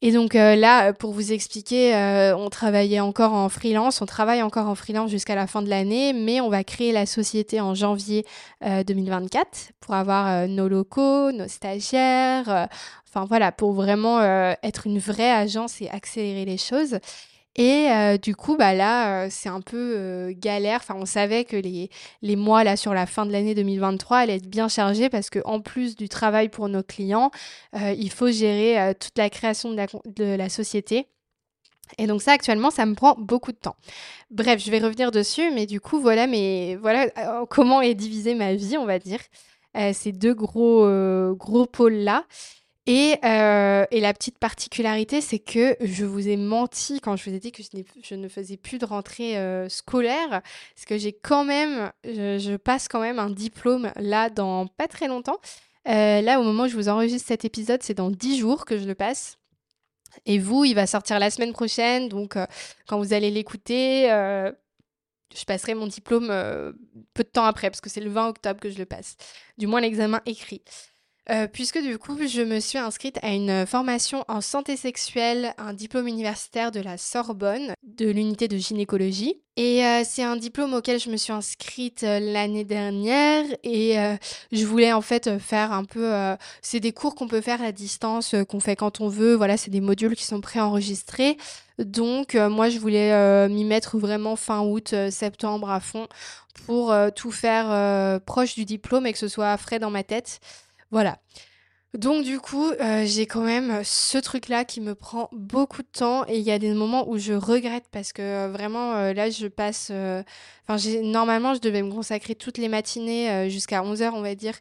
Et 0.03 0.13
donc 0.13 0.35
euh, 0.35 0.57
là, 0.57 0.95
pour 0.95 1.13
vous 1.13 1.33
expliquer, 1.33 1.95
euh, 1.95 2.35
on 2.35 2.49
travaillait 2.49 3.01
encore 3.01 3.35
en 3.35 3.51
freelance, 3.51 4.01
on 4.01 4.07
travaille 4.07 4.43
encore 4.43 4.67
en 4.67 4.75
freelance 4.75 5.11
jusqu'à 5.11 5.35
la 5.35 5.47
fin 5.47 5.61
de 5.61 5.69
l'année, 5.69 6.15
mais 6.15 6.41
on 6.41 6.49
va 6.49 6.65
créer 6.65 6.91
la 6.93 7.05
société 7.05 7.61
en 7.61 7.75
janvier 7.75 8.25
2024 8.63 9.47
euh, 9.47 9.73
pour 9.81 9.95
avoir 9.95 10.49
nos 10.49 10.69
locaux, 10.69 11.33
nos 11.33 11.49
stagiaires, 11.49 12.69
enfin 13.09 13.27
voilà, 13.27 13.53
pour 13.53 13.73
vraiment 13.73 14.23
être 14.63 14.87
une 14.87 14.99
vraie 14.99 15.31
agence 15.31 15.83
et 15.83 15.91
accélérer 15.91 16.47
les 16.47 16.59
choses. 16.59 16.99
Et 17.57 17.89
du 18.23 18.37
coup, 18.37 18.57
bah 18.57 18.75
là, 18.75 19.29
c'est 19.29 19.49
un 19.49 19.61
peu 19.61 20.33
galère. 20.37 20.83
On 20.89 21.05
savait 21.05 21.45
que 21.45 21.57
les, 21.57 22.37
mois 22.37 22.65
là 22.65 22.77
sur 22.77 22.95
la 22.95 23.07
fin 23.07 23.27
de 23.27 23.33
l'année 23.33 23.55
2023 23.55 24.19
allaient 24.19 24.37
être 24.37 24.49
bien 24.49 24.69
chargés 24.69 25.09
parce 25.11 25.31
que 25.31 25.41
en 25.45 25.61
plus 25.61 25.97
du 25.97 26.09
travail 26.09 26.49
pour 26.49 26.69
nos 26.69 26.83
clients, 26.83 27.31
il 27.75 28.11
faut 28.11 28.31
gérer 28.31 28.95
toute 28.99 29.19
la 29.19 29.31
création 29.31 29.73
de 29.73 30.37
la, 30.37 30.49
société. 30.49 31.07
Et 31.99 32.07
donc 32.07 32.23
ça, 32.23 32.33
actuellement, 32.33 32.71
ça 32.71 32.87
me 32.87 32.95
prend 32.95 33.17
beaucoup 33.19 33.51
de 33.51 33.59
temps. 33.59 33.77
Bref, 34.31 34.63
je 34.65 34.71
vais 34.71 34.79
revenir 34.79 35.11
dessus, 35.11 35.51
mais 35.53 35.67
du 35.67 35.81
coup, 35.81 36.01
voilà, 36.01 36.29
mais 36.29 36.77
voilà 36.77 37.09
comment 37.51 37.81
est 37.83 37.95
divisée 37.95 38.37
ma 38.37 38.55
vie, 38.55 38.79
on 38.79 38.87
va 38.87 39.01
dire. 39.01 39.21
ces 39.93 40.13
deux 40.13 40.35
gros, 40.35 40.87
gros 41.35 41.67
pôles-là. 41.67 42.25
Euh, 42.91 43.87
et, 43.91 44.01
la 44.01 44.13
petite 44.13 44.39
particularité, 44.39 45.21
c'est 45.21 45.39
que 45.39 45.77
je 45.81 46.05
vous 46.05 46.29
ai 46.29 46.37
menti 46.37 47.01
quand 47.01 47.17
je 47.17 47.29
vous 47.29 47.37
ai 47.37 47.39
dit 47.39 47.53
que 47.53 47.63
je, 47.63 48.15
ne 48.15 48.29
faisais 48.29 48.57
plus 48.57 48.79
de 48.79 48.85
rentrée 48.85 49.39
euh, 49.39 49.69
scolaire, 49.69 50.29
parce 50.75 50.87
que 50.87 50.99
j'ai 50.99 51.13
quand 51.13 51.45
même, 51.45 51.93
je, 52.05 52.57
passe 52.57 52.89
quand 52.89 53.01
même 53.01 53.19
un 53.19 53.31
diplôme 53.31 53.93
là 53.97 54.29
dans 54.29 54.67
pas 54.67 54.89
très 54.89 55.07
longtemps. 55.09 55.39
Euh, 55.89 56.21
là, 56.21 56.41
au 56.41 56.43
moment 56.43 56.65
où 56.65 56.69
je 56.69 56.77
vous 56.77 56.89
enregistre 56.89 57.29
cet 57.29 57.45
épisode, 57.45 57.83
c'est 57.83 57.95
dans 57.95 58.11
10 58.11 58.39
jours 58.39 58.65
que 58.65 58.79
je 58.79 58.87
le 58.87 58.95
passe. 58.95 59.39
Et 60.27 60.39
vous, 60.39 60.65
il 60.65 60.75
va 60.75 60.87
sortir 60.87 61.19
la 61.21 61.31
semaine 61.31 61.53
prochaine, 61.53 62.09
donc 62.09 62.37
quand 62.89 62.99
vous 62.99 63.13
allez 63.13 63.31
l'écouter, 63.31 64.09
je 64.09 65.45
passerai 65.47 65.75
mon 65.75 65.87
diplôme 65.87 66.27
peu 67.15 67.23
de 67.23 67.29
temps 67.29 67.45
après, 67.45 67.71
parce 67.71 67.81
que 67.81 67.89
c'est 67.89 68.01
le 68.01 68.11
20 68.11 68.31
octobre 68.31 68.59
que 68.59 68.71
je 68.71 68.79
le 68.79 68.87
passe. 68.87 69.17
Du 69.57 69.69
moins 69.69 69.81
l'examen 69.81 70.21
écrit. 70.27 70.63
Euh, 71.29 71.47
puisque 71.47 71.79
du 71.81 71.99
coup, 71.99 72.17
je 72.27 72.41
me 72.43 72.61
suis 72.61 72.79
inscrite 72.79 73.19
à 73.23 73.33
une 73.33 73.67
formation 73.67 74.25
en 74.27 74.41
santé 74.41 74.77
sexuelle, 74.77 75.55
un 75.59 75.75
diplôme 75.75 76.09
universitaire 76.09 76.73
de 76.73 76.81
la 76.81 76.97
Sorbonne, 76.97 77.75
de 77.85 78.11
l'unité 78.11 78.49
de 78.49 78.57
gynécologie. 78.57 79.37
Et 79.57 79.85
euh, 79.85 80.03
c'est 80.05 80.23
un 80.23 80.37
diplôme 80.37 80.73
auquel 80.73 80.99
je 80.99 81.11
me 81.11 81.17
suis 81.17 81.33
inscrite 81.33 82.03
euh, 82.05 82.19
l'année 82.19 82.65
dernière 82.65 83.45
et 83.63 83.97
je 84.51 84.65
voulais 84.65 84.93
en 84.93 85.03
fait 85.03 85.39
faire 85.39 85.73
un 85.73 85.85
peu... 85.85 86.11
c'est 86.63 86.81
des 86.81 86.93
cours 86.93 87.15
qu'on 87.15 87.29
peut 87.29 87.41
faire 87.43 87.63
à 87.63 87.71
distance, 87.71 88.35
qu'on 88.49 88.61
fait 88.61 88.77
quand 88.77 89.01
on 89.01 89.09
veut. 89.09 89.35
Voilà, 89.35 89.57
c'est 89.57 89.71
des 89.71 89.81
modules 89.81 90.17
qui 90.17 90.25
sont 90.25 90.41
préenregistrés. 90.41 91.37
Donc 91.79 92.35
moi, 92.35 92.71
je 92.71 92.79
voulais 92.79 93.49
m'y 93.49 93.65
mettre 93.65 93.99
vraiment 93.99 94.37
fin 94.37 94.61
août, 94.61 94.95
septembre 95.11 95.71
à 95.71 95.81
fond 95.81 96.09
pour 96.67 96.95
tout 97.15 97.31
faire 97.31 98.21
proche 98.23 98.55
du 98.55 98.65
diplôme 98.65 99.07
et 99.07 99.13
que 99.13 99.19
ce 99.19 99.29
soit 99.29 99.57
frais 99.57 99.79
dans 99.79 99.91
ma 99.91 100.03
tête. 100.03 100.41
Voilà. 100.91 101.19
Donc 101.95 102.23
du 102.23 102.39
coup, 102.39 102.71
euh, 102.71 103.05
j'ai 103.05 103.27
quand 103.27 103.41
même 103.41 103.83
ce 103.83 104.17
truc-là 104.17 104.65
qui 104.65 104.81
me 104.81 104.95
prend 104.95 105.29
beaucoup 105.33 105.83
de 105.83 105.89
temps 105.89 106.25
et 106.29 106.39
il 106.39 106.45
y 106.45 106.53
a 106.53 106.61
des 106.61 106.73
moments 106.73 107.09
où 107.09 107.19
je 107.19 107.33
regrette 107.33 107.87
parce 107.91 108.13
que 108.13 108.23
euh, 108.23 108.49
vraiment 108.49 108.95
euh, 108.95 109.13
là 109.13 109.29
je 109.29 109.49
passe 109.49 109.91
enfin 110.69 110.77
normalement 111.03 111.53
je 111.55 111.61
devais 111.61 111.83
me 111.83 111.91
consacrer 111.91 112.37
toutes 112.37 112.59
les 112.59 112.69
matinées 112.69 113.51
jusqu'à 113.51 113.83
11h 113.83 114.13
on 114.15 114.23
va 114.23 114.37
dire 114.37 114.55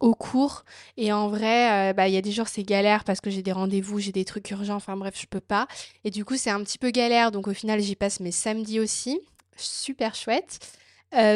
au 0.00 0.14
cours 0.14 0.64
et 0.98 1.14
en 1.14 1.28
vrai 1.28 1.94
bah 1.94 2.08
il 2.08 2.14
y 2.14 2.18
a 2.18 2.22
des 2.22 2.32
jours 2.32 2.48
c'est 2.48 2.62
galère 2.62 3.04
parce 3.04 3.22
que 3.22 3.30
j'ai 3.30 3.42
des 3.42 3.52
rendez-vous, 3.52 3.98
j'ai 3.98 4.12
des 4.12 4.26
trucs 4.26 4.50
urgents, 4.50 4.76
enfin 4.76 4.98
bref, 4.98 5.14
je 5.18 5.26
peux 5.26 5.40
pas 5.40 5.66
et 6.04 6.10
du 6.10 6.26
coup, 6.26 6.36
c'est 6.36 6.50
un 6.50 6.62
petit 6.62 6.76
peu 6.76 6.90
galère 6.90 7.30
donc 7.30 7.48
au 7.48 7.54
final, 7.54 7.80
j'y 7.80 7.96
passe 7.96 8.20
mes 8.20 8.32
samedis 8.32 8.80
aussi. 8.80 9.18
Super 9.56 10.14
chouette. 10.14 10.58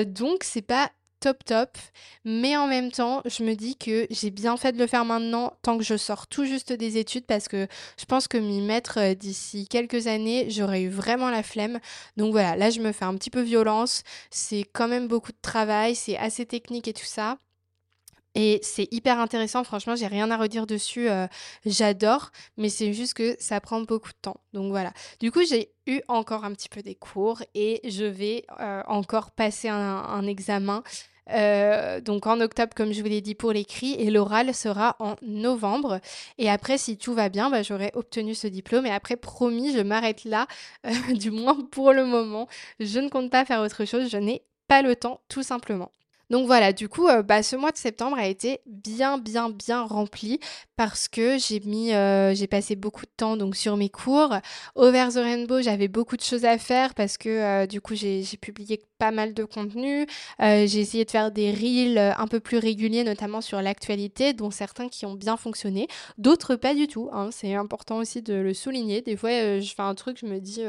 donc 0.07 0.45
c'est 0.45 0.61
pas 0.61 0.91
top 1.23 1.45
top. 1.45 1.79
Mais 2.25 2.57
en 2.57 2.67
même 2.67 2.91
temps, 2.91 3.23
je 3.25 3.45
me 3.45 3.55
dis 3.55 3.77
que 3.77 4.07
j'ai 4.11 4.31
bien 4.31 4.57
fait 4.57 4.73
de 4.73 4.79
le 4.79 4.87
faire 4.87 5.05
maintenant 5.05 5.53
tant 5.63 5.79
que 5.79 5.85
je 5.85 5.97
sors 5.97 6.27
tout 6.27 6.45
juste 6.45 6.73
des 6.73 6.99
études 6.99 7.27
parce 7.27 7.49
que 7.49 7.69
je 7.99 8.05
pense 8.05 8.29
que 8.29 8.39
m'y 8.39 8.61
mettre 8.61 8.99
euh, 8.99 9.15
d'ici 9.15 9.69
quelques 9.69 10.09
années, 10.09 10.51
j'aurais 10.51 10.83
eu 10.83 10.89
vraiment 10.89 11.31
la 11.31 11.43
flemme. 11.43 11.79
Donc 12.17 12.33
voilà, 12.33 12.57
là 12.57 12.71
je 12.71 12.81
me 12.81 12.93
fais 12.93 13.05
un 13.05 13.15
petit 13.17 13.31
peu 13.31 13.41
violence. 13.41 14.03
C'est 14.31 14.65
quand 14.73 14.89
même 14.89 15.09
beaucoup 15.09 15.33
de 15.33 15.41
travail, 15.41 15.95
c'est 15.95 16.19
assez 16.19 16.45
technique 16.45 16.89
et 16.89 16.93
tout 16.93 17.07
ça. 17.07 17.39
Et 18.35 18.61
c'est 18.63 18.89
hyper 18.91 19.19
intéressant, 19.21 19.63
franchement, 19.63 19.95
j'ai 19.95 20.07
rien 20.07 20.31
à 20.31 20.39
redire 20.39 20.67
dessus, 20.67 21.09
euh, 21.11 21.27
j'adore, 21.67 22.31
mais 22.57 22.71
c'est 22.71 22.95
juste 22.95 23.15
que 23.15 23.37
ça 23.39 23.61
prend 23.61 23.83
beaucoup 23.83 24.09
de 24.09 24.19
temps. 24.23 24.41
Donc 24.55 24.71
voilà. 24.71 24.93
Du 25.21 25.31
coup, 25.31 25.45
j'ai 25.47 25.71
eu 25.87 26.01
encore 26.09 26.45
un 26.45 26.53
petit 26.53 26.71
peu 26.71 26.81
des 26.83 26.95
cours 26.95 27.43
et 27.55 27.81
je 27.85 28.05
vais 28.05 28.47
euh, 28.61 28.83
encore 28.87 29.33
passer 29.33 29.69
un 29.69 30.27
examen 30.27 30.83
euh, 31.31 32.01
donc 32.01 32.27
en 32.27 32.41
octobre, 32.41 32.73
comme 32.75 32.93
je 32.93 33.01
vous 33.01 33.09
l'ai 33.09 33.21
dit, 33.21 33.35
pour 33.35 33.53
l'écrit, 33.53 33.95
et 33.95 34.11
l'oral 34.11 34.55
sera 34.55 34.97
en 34.99 35.17
novembre. 35.23 36.01
Et 36.39 36.51
après, 36.51 36.79
si 36.79 36.97
tout 36.97 37.15
va 37.15 37.29
bien, 37.29 37.51
bah, 37.51 37.63
j'aurai 37.63 37.91
obtenu 37.95 38.35
ce 38.35 38.47
diplôme. 38.47 38.87
Et 38.87 38.91
après, 38.91 39.17
promis, 39.17 39.73
je 39.73 39.81
m'arrête 39.81 40.25
là, 40.25 40.47
euh, 40.87 40.91
du 41.15 41.31
moins 41.31 41.59
pour 41.71 41.93
le 41.93 42.05
moment. 42.05 42.49
Je 42.81 42.99
ne 42.99 43.09
compte 43.09 43.31
pas 43.31 43.45
faire 43.45 43.61
autre 43.61 43.85
chose, 43.85 44.11
je 44.11 44.19
n'ai 44.19 44.43
pas 44.69 44.83
le 44.83 44.97
temps, 44.97 45.21
tout 45.29 45.43
simplement. 45.43 45.91
Donc 46.33 46.47
voilà, 46.47 46.73
du 46.73 46.89
coup, 46.89 47.09
euh, 47.09 47.23
bah, 47.23 47.43
ce 47.43 47.57
mois 47.57 47.73
de 47.73 47.77
septembre 47.77 48.17
a 48.17 48.27
été 48.27 48.63
bien, 48.65 49.19
bien, 49.19 49.51
bien 49.51 49.83
rempli 49.83 50.41
parce 50.77 51.07
que 51.07 51.37
j'ai 51.37 51.61
mis, 51.61 51.93
euh, 51.93 52.35
j'ai 52.35 52.47
passé 52.47 52.75
beaucoup 52.75 53.05
de 53.05 53.11
temps 53.15 53.37
donc 53.37 53.55
sur 53.55 53.77
mes 53.77 53.91
cours. 53.91 54.37
Over 54.75 55.09
the 55.11 55.17
Rainbow, 55.17 55.61
j'avais 55.61 55.89
beaucoup 55.89 56.17
de 56.17 56.23
choses 56.23 56.47
à 56.47 56.57
faire 56.57 56.95
parce 56.95 57.19
que 57.19 57.29
euh, 57.29 57.67
du 57.67 57.83
coup, 57.83 57.95
j'ai 57.95 58.25
publié 58.41 58.81
pas 58.97 59.11
mal 59.11 59.35
de 59.35 59.45
contenu. 59.45 60.07
j'ai 60.41 60.81
essayé 60.81 61.05
de 61.05 61.11
faire 61.11 61.33
des 61.33 61.51
reels 61.53 61.99
un 61.99 62.27
peu 62.27 62.41
plus 62.41 62.57
réguliers, 62.57 63.05
notamment 63.05 63.43
sur 63.43 63.61
l'actualité, 63.61 64.33
dont 64.33 64.51
certains 64.51 64.89
qui 64.89 65.05
ont 65.05 65.15
bien 65.15 65.37
fonctionné, 65.37 65.87
d'autres 66.17 66.57
pas 66.57 66.75
du 66.75 66.87
tout. 66.87 67.11
Hein. 67.13 67.29
C'est 67.31 67.57
important 67.57 67.99
aussi 67.99 68.23
de 68.23 68.33
le 68.33 68.55
souligner. 68.55 69.03
Des 69.03 69.19
fois, 69.19 69.61
je 69.61 69.73
fais 69.77 69.83
un 69.83 69.95
truc, 69.95 70.17
je 70.19 70.27
me 70.27 70.41
dis 70.41 70.63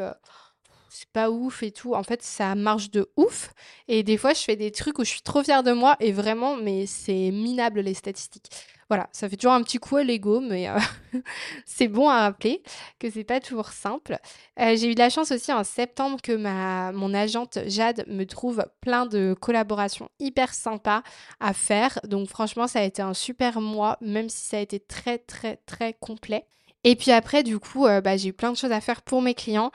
c'est 0.94 1.10
pas 1.10 1.32
ouf 1.32 1.64
et 1.64 1.72
tout. 1.72 1.96
En 1.96 2.04
fait, 2.04 2.22
ça 2.22 2.54
marche 2.54 2.92
de 2.92 3.10
ouf. 3.18 3.52
Et 3.88 4.04
des 4.04 4.16
fois, 4.18 4.34
je 4.34 4.42
fais 4.42 4.56
des 4.56 4.72
trucs 4.72 5.00
où 5.00 5.04
je 5.04 5.10
suis 5.10 5.22
trop 5.22 5.44
fière 5.44 5.64
de 5.64 5.72
moi 5.72 5.98
et 6.00 6.12
vraiment, 6.12 6.56
mais 6.56 6.86
c'est 6.86 7.32
minable 7.32 7.80
les 7.82 7.96
statistiques. 7.96 8.50
Voilà, 8.90 9.10
ça 9.12 9.28
fait 9.28 9.38
toujours 9.38 9.54
un 9.54 9.64
petit 9.64 9.80
coup 9.80 9.96
à 9.96 10.04
l'ego, 10.04 10.40
mais 10.40 10.70
euh, 10.70 10.78
c'est 11.66 11.88
bon 11.88 12.10
à 12.10 12.22
rappeler 12.22 12.62
que 13.00 13.10
c'est 13.10 13.24
pas 13.24 13.40
toujours 13.40 13.70
simple. 13.70 14.20
Euh, 14.60 14.76
j'ai 14.76 14.92
eu 14.92 14.94
de 14.94 15.00
la 15.00 15.10
chance 15.10 15.32
aussi 15.32 15.52
en 15.52 15.64
septembre 15.64 16.22
que 16.22 16.34
ma, 16.34 16.92
mon 16.92 17.12
agente 17.16 17.58
Jade 17.66 18.06
me 18.08 18.26
trouve 18.26 18.64
plein 18.82 19.08
de 19.08 19.36
collaborations 19.40 20.10
hyper 20.20 20.54
sympas 20.54 21.02
à 21.40 21.54
faire. 21.54 22.00
Donc 22.04 22.28
franchement, 22.30 22.68
ça 22.68 22.82
a 22.82 22.84
été 22.84 23.02
un 23.02 23.16
super 23.16 23.62
mois, 23.62 23.98
même 24.02 24.30
si 24.30 24.46
ça 24.46 24.58
a 24.58 24.60
été 24.60 24.80
très 24.80 25.18
très 25.18 25.58
très 25.66 25.94
complet. 25.94 26.46
Et 26.84 26.96
puis 26.96 27.12
après, 27.12 27.44
du 27.44 27.60
coup, 27.60 27.88
euh, 27.88 28.02
bah, 28.02 28.18
j'ai 28.18 28.30
eu 28.30 28.34
plein 28.34 28.52
de 28.52 28.58
choses 28.58 28.72
à 28.72 28.82
faire 28.82 29.02
pour 29.02 29.22
mes 29.22 29.34
clients. 29.34 29.72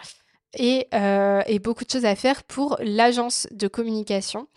Euh, 0.61 1.43
et, 1.47 1.59
beaucoup 1.59 1.85
de 1.85 1.91
choses 1.91 2.05
à 2.05 2.17
faire 2.17 2.43
pour 2.45 2.77
l'agence 2.81 3.47
de 3.51 3.69
communication. 3.69 4.49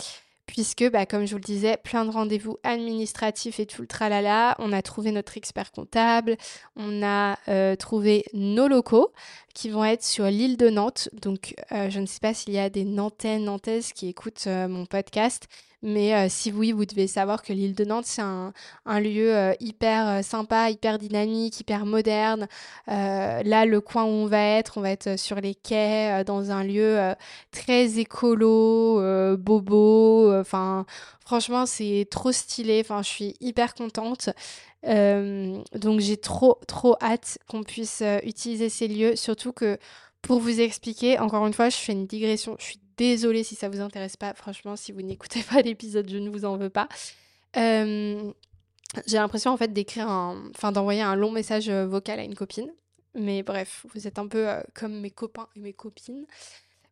Puisque, 0.48 0.90
bah, 0.90 1.06
comme 1.06 1.26
je 1.26 1.32
vous 1.32 1.38
le 1.38 1.44
disais, 1.44 1.78
plein 1.78 2.04
de 2.04 2.12
rendez-vous 2.12 2.58
administratifs 2.64 3.60
et 3.62 3.66
tout 3.66 3.82
le 3.82 3.88
tralala. 3.88 4.56
On 4.60 4.74
a 4.74 4.82
trouvé 4.82 5.12
notre 5.12 5.38
expert 5.38 5.72
comptable, 5.72 6.36
on 6.76 7.04
a 7.04 7.38
euh, 7.48 7.78
trouvé 7.78 8.26
nos 8.34 8.68
locaux 8.68 9.14
qui 9.54 9.70
vont 9.70 9.86
être 9.86 10.04
sur 10.04 10.26
l'île 10.26 10.58
de 10.58 10.70
Nantes. 10.70 11.08
Donc, 11.14 11.56
euh, 11.72 11.90
je 11.90 12.00
ne 12.00 12.06
sais 12.06 12.20
pas 12.20 12.34
s'il 12.34 12.54
y 12.54 12.60
a 12.60 12.70
des 12.70 12.84
Nantais, 12.84 13.40
Nantaises 13.40 13.94
qui 13.94 14.10
écoutent 14.10 14.48
mon 14.48 14.86
podcast, 14.86 15.48
mais 15.84 16.14
euh, 16.14 16.28
si 16.30 16.52
oui, 16.52 16.72
vous 16.72 16.86
devez 16.86 17.08
savoir 17.08 17.42
que 17.42 17.54
l'île 17.54 17.74
de 17.74 17.86
Nantes, 17.86 18.06
c'est 18.06 18.22
un, 18.22 18.54
lieu 19.00 19.36
euh, 19.36 19.54
hyper 19.60 20.08
euh, 20.08 20.22
sympa, 20.22 20.70
hyper 20.70 21.00
dynamique, 21.00 21.60
hyper 21.60 21.86
moderne. 21.86 22.48
là, 22.88 23.66
le 23.66 23.82
coin 23.82 24.04
où 24.04 24.08
on 24.08 24.26
va 24.28 24.42
être, 24.42 24.78
on 24.78 24.82
va 24.82 24.92
être 24.92 25.18
sur 25.18 25.38
les 25.38 25.56
quais, 25.56 26.24
dans 26.26 26.52
un 26.52 26.64
lieu 26.64 27.14
très 27.52 28.00
écolo, 28.00 29.02
bobo. 29.38 30.34
Enfin, 30.40 30.86
franchement, 31.26 31.66
c'est 31.66 32.08
trop 32.10 32.32
stylé. 32.32 32.82
Enfin, 32.84 33.02
je 33.02 33.10
suis 33.10 33.36
hyper 33.40 33.74
contente. 33.74 34.30
donc 34.84 36.00
j'ai 36.00 36.18
trop 36.18 36.60
trop 36.68 36.96
hâte 37.02 37.38
qu'on 37.50 37.64
puisse 37.64 38.04
utiliser 38.24 38.70
ces 38.70 38.88
lieux, 38.88 39.16
surtout 39.16 39.54
que 39.54 39.78
pour 40.22 40.40
vous 40.40 40.62
expliquer, 40.62 41.20
encore 41.20 41.46
une 41.48 41.54
fois, 41.54 41.70
je 41.70 41.78
fais 41.78 41.94
une 41.94 42.06
digression, 42.06 42.56
Désolée 43.02 43.44
si 43.44 43.56
ça 43.56 43.68
vous 43.68 43.82
intéresse 43.82 44.16
pas. 44.16 44.36
Franchement, 44.36 44.76
si 44.76 44.92
vous 44.92 45.02
n'écoutez 45.02 45.42
pas 45.52 45.64
l'épisode, 45.64 46.08
je 46.08 46.18
ne 46.18 46.30
vous 46.30 46.46
en 46.46 46.56
veux 46.56 46.70
pas. 46.70 46.88
Euh, 47.58 48.32
j'ai 49.08 49.18
l'impression 49.18 49.50
en 49.50 49.58
fait 49.58 49.74
d'écrire 49.74 50.08
enfin 50.08 50.72
d'envoyer 50.72 51.02
un 51.02 51.16
long 51.16 51.32
message 51.32 51.68
euh, 51.68 51.88
vocal 51.88 52.20
à 52.20 52.24
une 52.24 52.36
copine. 52.36 52.72
Mais 53.16 53.42
bref, 53.42 53.88
vous 53.92 54.06
êtes 54.06 54.20
un 54.20 54.28
peu 54.28 54.48
euh, 54.48 54.62
comme 54.76 55.00
mes 55.00 55.10
copains 55.10 55.48
et 55.56 55.62
mes 55.62 55.74
copines. 55.74 56.28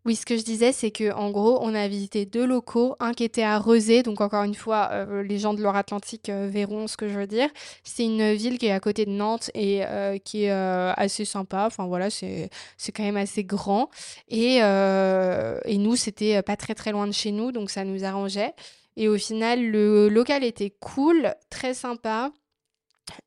Oui, 0.06 0.16
ce 0.16 0.26
que 0.26 0.38
je 0.38 0.44
disais, 0.44 0.72
c'est 0.72 0.92
que 0.92 1.12
en 1.14 1.30
gros, 1.30 1.60
on 1.62 1.76
a 1.76 1.88
visité 1.90 2.26
deux 2.26 2.46
locaux, 2.46 2.96
un 3.02 3.12
qui 3.14 3.26
était 3.26 3.44
à 3.44 3.60
Rezé, 3.60 4.02
donc 4.02 4.22
encore 4.22 4.44
une 4.44 4.56
fois, 4.56 4.90
euh, 4.94 5.22
les 5.24 5.38
gens 5.40 5.54
de 5.54 5.62
l'Or-Atlantique 5.62 6.30
euh, 6.30 6.48
verront 6.50 6.88
ce 6.88 6.96
que 6.96 7.10
je 7.10 7.20
veux 7.20 7.28
dire. 7.28 7.50
C'est 7.84 8.06
une 8.06 8.32
ville 8.34 8.58
qui 8.58 8.68
est 8.68 8.72
à 8.72 8.80
côté 8.80 9.06
de 9.06 9.12
Nantes 9.12 9.52
et 9.54 9.86
euh, 9.86 10.18
qui 10.18 10.46
est 10.46 10.50
assez 10.52 11.26
sympa. 11.26 11.66
Enfin 11.68 11.86
voilà, 11.86 12.10
c'est 12.10 12.50
quand 12.96 13.04
même 13.04 13.18
assez 13.18 13.44
grand. 13.44 13.90
Et, 14.30 14.58
et 14.60 15.78
nous, 15.78 15.96
c'était 15.98 16.42
pas 16.44 16.56
très 16.56 16.76
très 16.76 16.92
loin 16.92 17.06
de 17.06 17.12
chez 17.12 17.32
nous, 17.32 17.52
donc 17.52 17.70
ça 17.70 17.84
nous 17.84 18.06
arrangeait. 18.06 18.54
Et 18.96 19.08
au 19.10 19.18
final, 19.18 19.70
le 19.70 20.10
local 20.10 20.44
était 20.44 20.74
cool, 20.80 21.34
très 21.50 21.74
sympa. 21.74 22.32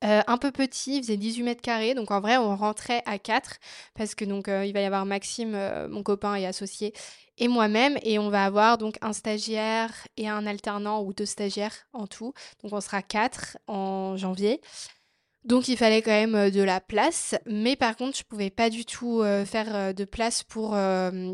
Euh, 0.05 0.23
un 0.27 0.39
peu 0.39 0.51
petit, 0.51 0.99
il 0.99 1.03
faisait 1.03 1.17
18 1.17 1.43
mètres 1.43 1.63
carrés, 1.63 1.95
donc 1.95 2.11
en 2.11 2.21
vrai 2.21 2.37
on 2.37 2.57
rentrait 2.57 3.03
à 3.07 3.19
4 3.19 3.59
parce 3.95 4.15
que 4.15 4.25
donc 4.25 4.49
euh, 4.49 4.65
il 4.65 4.73
va 4.73 4.81
y 4.81 4.85
avoir 4.85 5.07
Maxime, 5.07 5.55
euh, 5.55 5.89
mon 5.89 6.03
copain 6.03 6.35
et 6.35 6.47
associé, 6.47 6.93
et 7.39 7.49
moi-même, 7.49 7.99
et 8.03 8.19
on 8.19 8.29
va 8.31 8.45
avoir 8.45 8.79
donc 8.79 8.97
un 9.01 9.13
stagiaire 9.13 9.93
et 10.17 10.29
un 10.29 10.47
alternant 10.47 11.03
ou 11.03 11.13
deux 11.13 11.27
stagiaires 11.27 11.87
en 11.93 12.07
tout, 12.07 12.33
donc 12.63 12.73
on 12.73 12.81
sera 12.81 13.03
4 13.03 13.59
en 13.67 14.17
janvier. 14.17 14.61
Donc 15.45 15.67
il 15.67 15.77
fallait 15.77 16.03
quand 16.03 16.13
même 16.13 16.37
euh, 16.37 16.51
de 16.51 16.63
la 16.63 16.81
place, 16.81 17.35
mais 17.47 17.75
par 17.75 17.97
contre 17.97 18.17
je 18.17 18.23
pouvais 18.23 18.51
pas 18.51 18.71
du 18.71 18.85
tout 18.85 19.23
euh, 19.23 19.45
faire 19.45 19.75
euh, 19.75 19.93
de 19.93 20.05
place 20.05 20.45
pour 20.45 20.77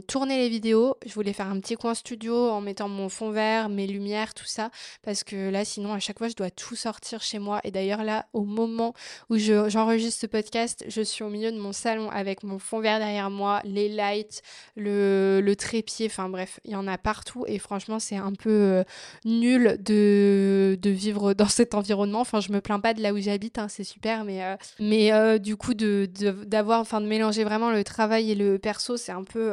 tourner 0.07 0.39
les 0.39 0.49
vidéos. 0.49 0.97
Je 1.05 1.13
voulais 1.13 1.35
faire 1.35 1.49
un 1.49 1.61
petit 1.61 1.75
coin 1.75 1.93
studio 1.93 2.49
en 2.49 2.63
mettant 2.63 2.89
mon 2.89 3.11
fond 3.11 3.31
vert, 3.31 3.69
mes 3.69 3.87
lumières, 3.87 4.33
tout 4.33 4.47
ça, 4.47 4.71
parce 5.03 5.25
que 5.25 5.51
là 5.51 5.65
sinon 5.65 5.93
à 5.93 5.99
chaque 5.99 6.17
fois 6.17 6.29
je 6.29 6.37
dois 6.37 6.51
tout 6.51 6.75
sortir 6.75 7.21
chez 7.21 7.39
moi. 7.39 7.61
Et 7.65 7.71
d'ailleurs 7.71 8.03
là 8.03 8.27
au 8.33 8.45
moment 8.45 8.95
où 9.29 9.37
j'enregistre 9.37 10.23
ce 10.23 10.27
podcast, 10.27 10.85
je 10.89 11.03
suis 11.03 11.23
au 11.23 11.29
milieu 11.29 11.53
de 11.53 11.59
mon 11.59 11.73
salon 11.73 12.11
avec 12.11 12.45
mon 12.45 12.59
fond 12.59 12.81
vert 12.81 13.01
derrière 13.01 13.29
moi, 13.29 13.61
les 13.65 13.91
lights, 13.91 14.41
le, 14.75 15.55
trépied, 15.59 16.07
enfin 16.07 16.31
bref, 16.31 16.61
il 16.65 16.71
y 16.71 16.77
en 16.77 16.87
a 16.89 16.97
partout 16.97 17.45
et 17.47 17.59
franchement 17.59 17.99
c'est 17.99 18.17
un 18.17 18.33
peu 18.33 18.85
nul 19.27 19.77
de, 19.81 20.79
de 20.81 20.91
vivre 20.91 21.35
dans 21.35 21.49
cet 21.49 21.75
environnement. 21.75 22.21
Enfin 22.21 22.41
je 22.41 22.53
me 22.53 22.63
plains 22.63 22.81
pas 22.81 22.95
de 22.95 23.03
là 23.03 23.13
où 23.13 23.19
j'habite, 23.19 23.59
hein, 23.59 23.69
c'est 23.69 23.98
mais, 24.25 24.57
mais 24.81 25.39
du 25.39 25.57
coup, 25.57 25.75
de, 25.75 26.07
d'avoir, 26.45 26.81
enfin, 26.81 27.01
mélanger 27.01 27.45
vraiment 27.45 27.71
le 27.71 27.85
travail 27.85 28.31
et 28.31 28.35
le 28.35 28.59
perso, 28.59 28.97
c'est 28.97 29.13
un 29.13 29.25
peu, 29.25 29.53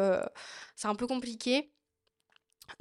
c'est 0.75 0.87
un 0.87 0.95
peu 0.95 1.07
compliqué. 1.07 1.71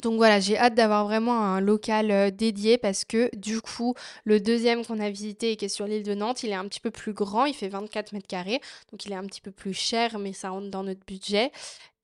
Donc 0.03 0.16
voilà, 0.16 0.40
j'ai 0.40 0.57
hâte 0.59 0.74
d'avoir 0.74 1.05
vraiment 1.05 1.40
un 1.44 1.61
local 1.61 2.35
dédié 2.35 2.79
parce 2.79 3.05
que 3.05 3.31
du 3.37 3.61
coup, 3.61 3.94
le 4.24 4.40
deuxième 4.40 4.85
qu'on 4.85 4.98
a 4.98 5.11
visité 5.11 5.53
et 5.53 5.57
qui 5.57 5.66
est 5.66 5.68
sur 5.68 5.87
l'île 5.87 6.03
de 6.03 6.14
Nantes, 6.14 6.42
il 6.42 6.50
est 6.50 6.55
un 6.55 6.66
petit 6.68 6.81
peu 6.81 6.90
plus 6.90 7.12
grand, 7.12 7.44
il 7.44 7.55
fait 7.55 7.68
24 7.68 8.12
mètres 8.12 8.27
carrés, 8.27 8.61
donc 8.90 9.05
il 9.05 9.12
est 9.12 9.16
un 9.16 9.27
petit 9.27 9.40
peu 9.40 9.50
plus 9.50 9.74
cher, 9.74 10.18
mais 10.18 10.33
ça 10.33 10.50
rentre 10.50 10.70
dans 10.70 10.83
notre 10.85 11.05
budget. 11.07 11.53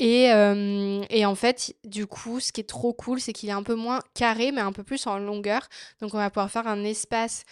Et, 0.00 0.30
et, 1.10 1.26
en 1.26 1.34
fait, 1.34 1.74
du 1.84 2.06
coup, 2.06 2.40
ce 2.40 2.52
qui 2.52 2.62
est 2.62 2.68
trop 2.68 2.92
cool, 2.94 3.20
c'est 3.20 3.34
qu'il 3.34 3.50
est 3.50 3.52
un 3.52 3.62
peu 3.62 3.74
moins 3.74 4.00
carré, 4.14 4.50
mais 4.50 4.62
un 4.62 4.72
peu 4.72 4.82
plus 4.82 5.06
en 5.06 5.18
longueur. 5.18 5.68
Donc, 6.00 6.14
on 6.14 6.16
va 6.16 6.30
pouvoir 6.30 6.50
faire 6.50 6.66
un 6.66 6.82
espace 6.84 7.44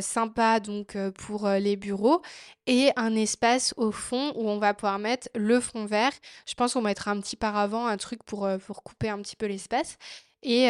sympa 0.00 0.58
donc 0.58 0.96
pour 1.18 1.48
les 1.48 1.76
bureaux 1.76 2.20
et 2.66 2.90
un 2.96 3.14
espace 3.14 3.72
au 3.76 3.92
fond 3.92 4.32
où 4.34 4.48
on 4.48 4.58
va 4.58 4.74
pouvoir 4.74 4.98
mettre 4.98 5.28
le 5.36 5.60
fond 5.60 5.86
vert. 5.86 6.12
Je 6.46 6.54
pense 6.54 6.74
qu'on 6.74 6.82
mettra 6.82 7.12
un 7.12 7.20
petit 7.20 7.36
paravent, 7.36 7.86
un 7.86 7.96
truc 7.96 8.24
pour 8.24 8.48
couper 8.82 9.08
un 9.08 9.22
petit 9.22 9.36
peu 9.36 9.46
l'espace 9.46 9.96
et 10.42 10.66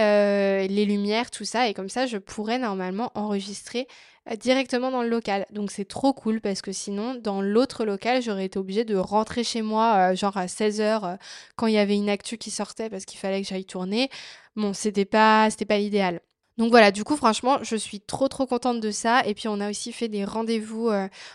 les 0.68 0.85
lumières, 0.85 1.30
tout 1.30 1.44
ça. 1.44 1.68
Et 1.68 1.74
comme 1.74 1.88
ça, 1.88 2.06
je 2.06 2.18
pourrais 2.18 2.58
normalement 2.58 3.11
enregistrer 3.14 3.87
euh, 4.30 4.37
directement 4.37 4.90
dans 4.90 5.02
le 5.02 5.08
local. 5.08 5.46
Donc 5.50 5.70
c'est 5.70 5.85
trop 5.85 6.12
cool 6.12 6.40
parce 6.40 6.62
que 6.62 6.72
sinon, 6.72 7.14
dans 7.14 7.42
l'autre 7.42 7.85
local, 7.85 8.22
j'aurais 8.22 8.46
été 8.46 8.58
obligée 8.58 8.85
de 8.85 8.96
rentrer 8.96 9.42
chez 9.44 9.62
moi, 9.62 10.12
euh, 10.12 10.16
genre 10.16 10.37
à 10.37 10.46
16h, 10.46 11.04
euh, 11.04 11.16
quand 11.56 11.66
il 11.66 11.74
y 11.74 11.78
avait 11.78 11.96
une 11.96 12.08
actu 12.08 12.38
qui 12.38 12.50
sortait 12.50 12.88
parce 12.88 13.04
qu'il 13.04 13.18
fallait 13.18 13.42
que 13.42 13.48
j'aille 13.48 13.64
tourner. 13.64 14.11
Bon, 14.56 14.72
c'était 14.74 15.04
pas, 15.04 15.50
c'était 15.50 15.64
pas 15.64 15.78
l'idéal. 15.78 16.20
Donc 16.58 16.70
voilà, 16.70 16.92
du 16.92 17.02
coup, 17.02 17.16
franchement, 17.16 17.58
je 17.62 17.76
suis 17.76 18.00
trop 18.00 18.28
trop 18.28 18.46
contente 18.46 18.80
de 18.80 18.90
ça. 18.90 19.22
Et 19.26 19.35
puis, 19.35 19.48
on 19.48 19.61
a 19.61 19.70
aussi 19.70 19.92
fait 19.92 20.08
des 20.08 20.24
rendez-vous 20.24 20.90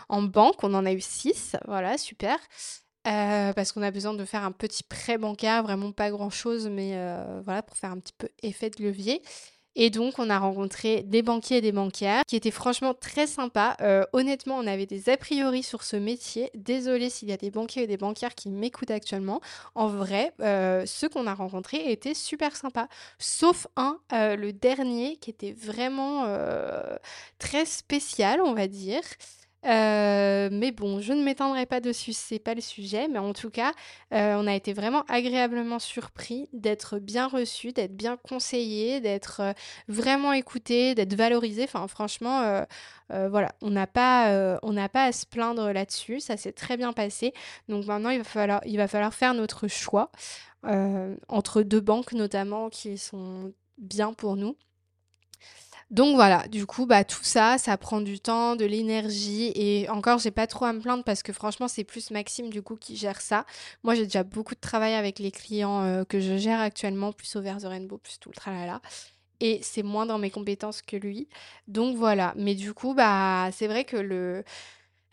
en 0.08 0.22
banque. 0.22 0.62
On 0.62 0.72
en 0.74 0.86
a 0.86 0.92
eu 0.92 1.00
6. 1.00 1.56
Voilà, 1.66 1.98
super. 1.98 2.38
Parce 3.04 3.72
qu'on 3.72 3.82
a 3.82 3.90
besoin 3.90 4.14
de 4.14 4.24
faire 4.24 4.44
un 4.44 4.52
petit 4.52 4.82
prêt 4.82 5.18
bancaire, 5.18 5.62
vraiment 5.62 5.92
pas 5.92 6.10
grand 6.10 6.30
chose, 6.30 6.68
mais 6.68 6.92
voilà, 7.44 7.62
pour 7.62 7.76
faire 7.76 7.90
un 7.90 7.98
petit 7.98 8.14
peu 8.16 8.28
effet 8.42 8.70
de 8.70 8.82
levier. 8.82 9.22
Et 9.80 9.90
donc, 9.90 10.18
on 10.18 10.28
a 10.28 10.40
rencontré 10.40 11.04
des 11.04 11.22
banquiers 11.22 11.58
et 11.58 11.60
des 11.60 11.70
banquières 11.70 12.22
qui 12.26 12.34
étaient 12.34 12.50
franchement 12.50 12.94
très 12.94 13.28
sympas. 13.28 13.76
Euh, 13.80 14.04
honnêtement, 14.12 14.56
on 14.56 14.66
avait 14.66 14.86
des 14.86 15.08
a 15.08 15.16
priori 15.16 15.62
sur 15.62 15.84
ce 15.84 15.94
métier. 15.94 16.50
Désolée 16.56 17.10
s'il 17.10 17.28
y 17.28 17.32
a 17.32 17.36
des 17.36 17.52
banquiers 17.52 17.84
et 17.84 17.86
des 17.86 17.96
banquières 17.96 18.34
qui 18.34 18.48
m'écoutent 18.48 18.90
actuellement. 18.90 19.40
En 19.76 19.86
vrai, 19.86 20.32
euh, 20.40 20.84
ceux 20.84 21.08
qu'on 21.08 21.28
a 21.28 21.34
rencontrés 21.34 21.92
étaient 21.92 22.14
super 22.14 22.56
sympas. 22.56 22.88
Sauf 23.20 23.68
un, 23.76 24.00
euh, 24.12 24.34
le 24.34 24.52
dernier, 24.52 25.16
qui 25.16 25.30
était 25.30 25.52
vraiment 25.52 26.26
très 27.38 27.64
spécial, 27.64 28.40
on 28.40 28.54
va 28.54 28.66
dire. 28.66 29.02
Euh, 29.66 30.48
mais 30.52 30.70
bon, 30.70 31.00
je 31.00 31.12
ne 31.12 31.22
m'étendrai 31.22 31.66
pas 31.66 31.80
dessus, 31.80 32.12
c'est 32.12 32.38
pas 32.38 32.54
le 32.54 32.60
sujet, 32.60 33.08
mais 33.08 33.18
en 33.18 33.32
tout 33.32 33.50
cas, 33.50 33.72
euh, 34.14 34.36
on 34.36 34.46
a 34.46 34.54
été 34.54 34.72
vraiment 34.72 35.02
agréablement 35.08 35.78
surpris 35.80 36.48
d'être 36.52 36.98
bien 36.98 37.26
reçu, 37.26 37.72
d'être 37.72 37.96
bien 37.96 38.16
conseillé, 38.16 39.00
d'être 39.00 39.40
euh, 39.40 39.52
vraiment 39.88 40.32
écouté, 40.32 40.94
d'être 40.94 41.14
valorisé. 41.14 41.64
Enfin, 41.64 41.86
franchement, 41.88 42.64
voilà, 43.10 43.52
on 43.62 43.70
n'a 43.70 43.86
pas, 43.86 44.58
on 44.62 44.74
pas 44.88 45.04
à 45.04 45.12
se 45.12 45.26
plaindre 45.26 45.72
là-dessus. 45.72 46.20
Ça 46.20 46.36
s'est 46.36 46.52
très 46.52 46.76
bien 46.76 46.92
passé. 46.92 47.32
Donc 47.68 47.86
maintenant, 47.86 48.10
il 48.10 48.18
va 48.18 48.24
falloir, 48.24 48.60
il 48.66 48.76
va 48.76 48.88
falloir 48.88 49.14
faire 49.14 49.34
notre 49.34 49.68
choix 49.68 50.10
entre 51.28 51.62
deux 51.62 51.80
banques 51.80 52.12
notamment 52.12 52.68
qui 52.70 52.98
sont 52.98 53.52
bien 53.78 54.12
pour 54.12 54.36
nous. 54.36 54.56
Donc 55.90 56.16
voilà, 56.16 56.46
du 56.48 56.66
coup, 56.66 56.84
bah, 56.84 57.02
tout 57.02 57.24
ça, 57.24 57.56
ça 57.56 57.78
prend 57.78 58.02
du 58.02 58.20
temps, 58.20 58.56
de 58.56 58.66
l'énergie. 58.66 59.52
Et 59.54 59.88
encore, 59.88 60.18
j'ai 60.18 60.30
pas 60.30 60.46
trop 60.46 60.66
à 60.66 60.72
me 60.74 60.80
plaindre 60.80 61.02
parce 61.02 61.22
que 61.22 61.32
franchement, 61.32 61.66
c'est 61.66 61.84
plus 61.84 62.10
Maxime, 62.10 62.50
du 62.50 62.60
coup, 62.60 62.76
qui 62.76 62.96
gère 62.96 63.22
ça. 63.22 63.46
Moi, 63.84 63.94
j'ai 63.94 64.04
déjà 64.04 64.22
beaucoup 64.22 64.54
de 64.54 64.60
travail 64.60 64.94
avec 64.94 65.18
les 65.18 65.30
clients 65.30 65.82
euh, 65.82 66.04
que 66.04 66.20
je 66.20 66.36
gère 66.36 66.60
actuellement, 66.60 67.12
plus 67.12 67.34
au 67.36 67.38
Over 67.38 67.56
the 67.60 67.64
Rainbow, 67.64 67.96
plus 67.98 68.18
tout 68.18 68.28
le 68.28 68.34
tralala. 68.34 68.82
Et 69.40 69.60
c'est 69.62 69.82
moins 69.82 70.04
dans 70.04 70.18
mes 70.18 70.30
compétences 70.30 70.82
que 70.82 70.96
lui. 70.96 71.28
Donc 71.68 71.96
voilà. 71.96 72.34
Mais 72.36 72.54
du 72.54 72.74
coup, 72.74 72.94
bah, 72.94 73.48
c'est 73.52 73.66
vrai 73.66 73.84
que 73.84 73.96
le... 73.96 74.44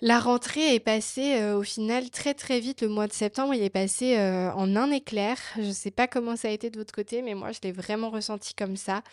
La 0.01 0.19
rentrée 0.19 0.75
est 0.75 0.81
passée 0.81 1.37
euh, 1.37 1.57
au 1.57 1.63
final 1.63 2.09
très 2.09 2.33
très 2.33 2.59
vite. 2.59 2.81
Le 2.81 2.89
mois 2.89 3.07
de 3.07 3.13
septembre, 3.13 3.53
il 3.53 3.63
est 3.63 3.69
passé 3.69 4.17
euh, 4.17 4.51
en 4.51 4.75
un 4.75 4.91
éclair. 4.91 5.37
Je 5.57 5.71
sais 5.71 5.89
pas 5.89 6.07
comment 6.07 6.35
ça 6.35 6.49
a 6.49 6.51
été 6.51 6.69
de 6.69 6.77
votre 6.77 6.93
côté, 6.93 7.21
mais 7.21 7.33
moi, 7.33 7.53
je 7.53 7.59
l'ai 7.63 7.71
vraiment 7.71 8.09
ressenti 8.09 8.53
comme 8.53 8.75
ça. 8.75 9.03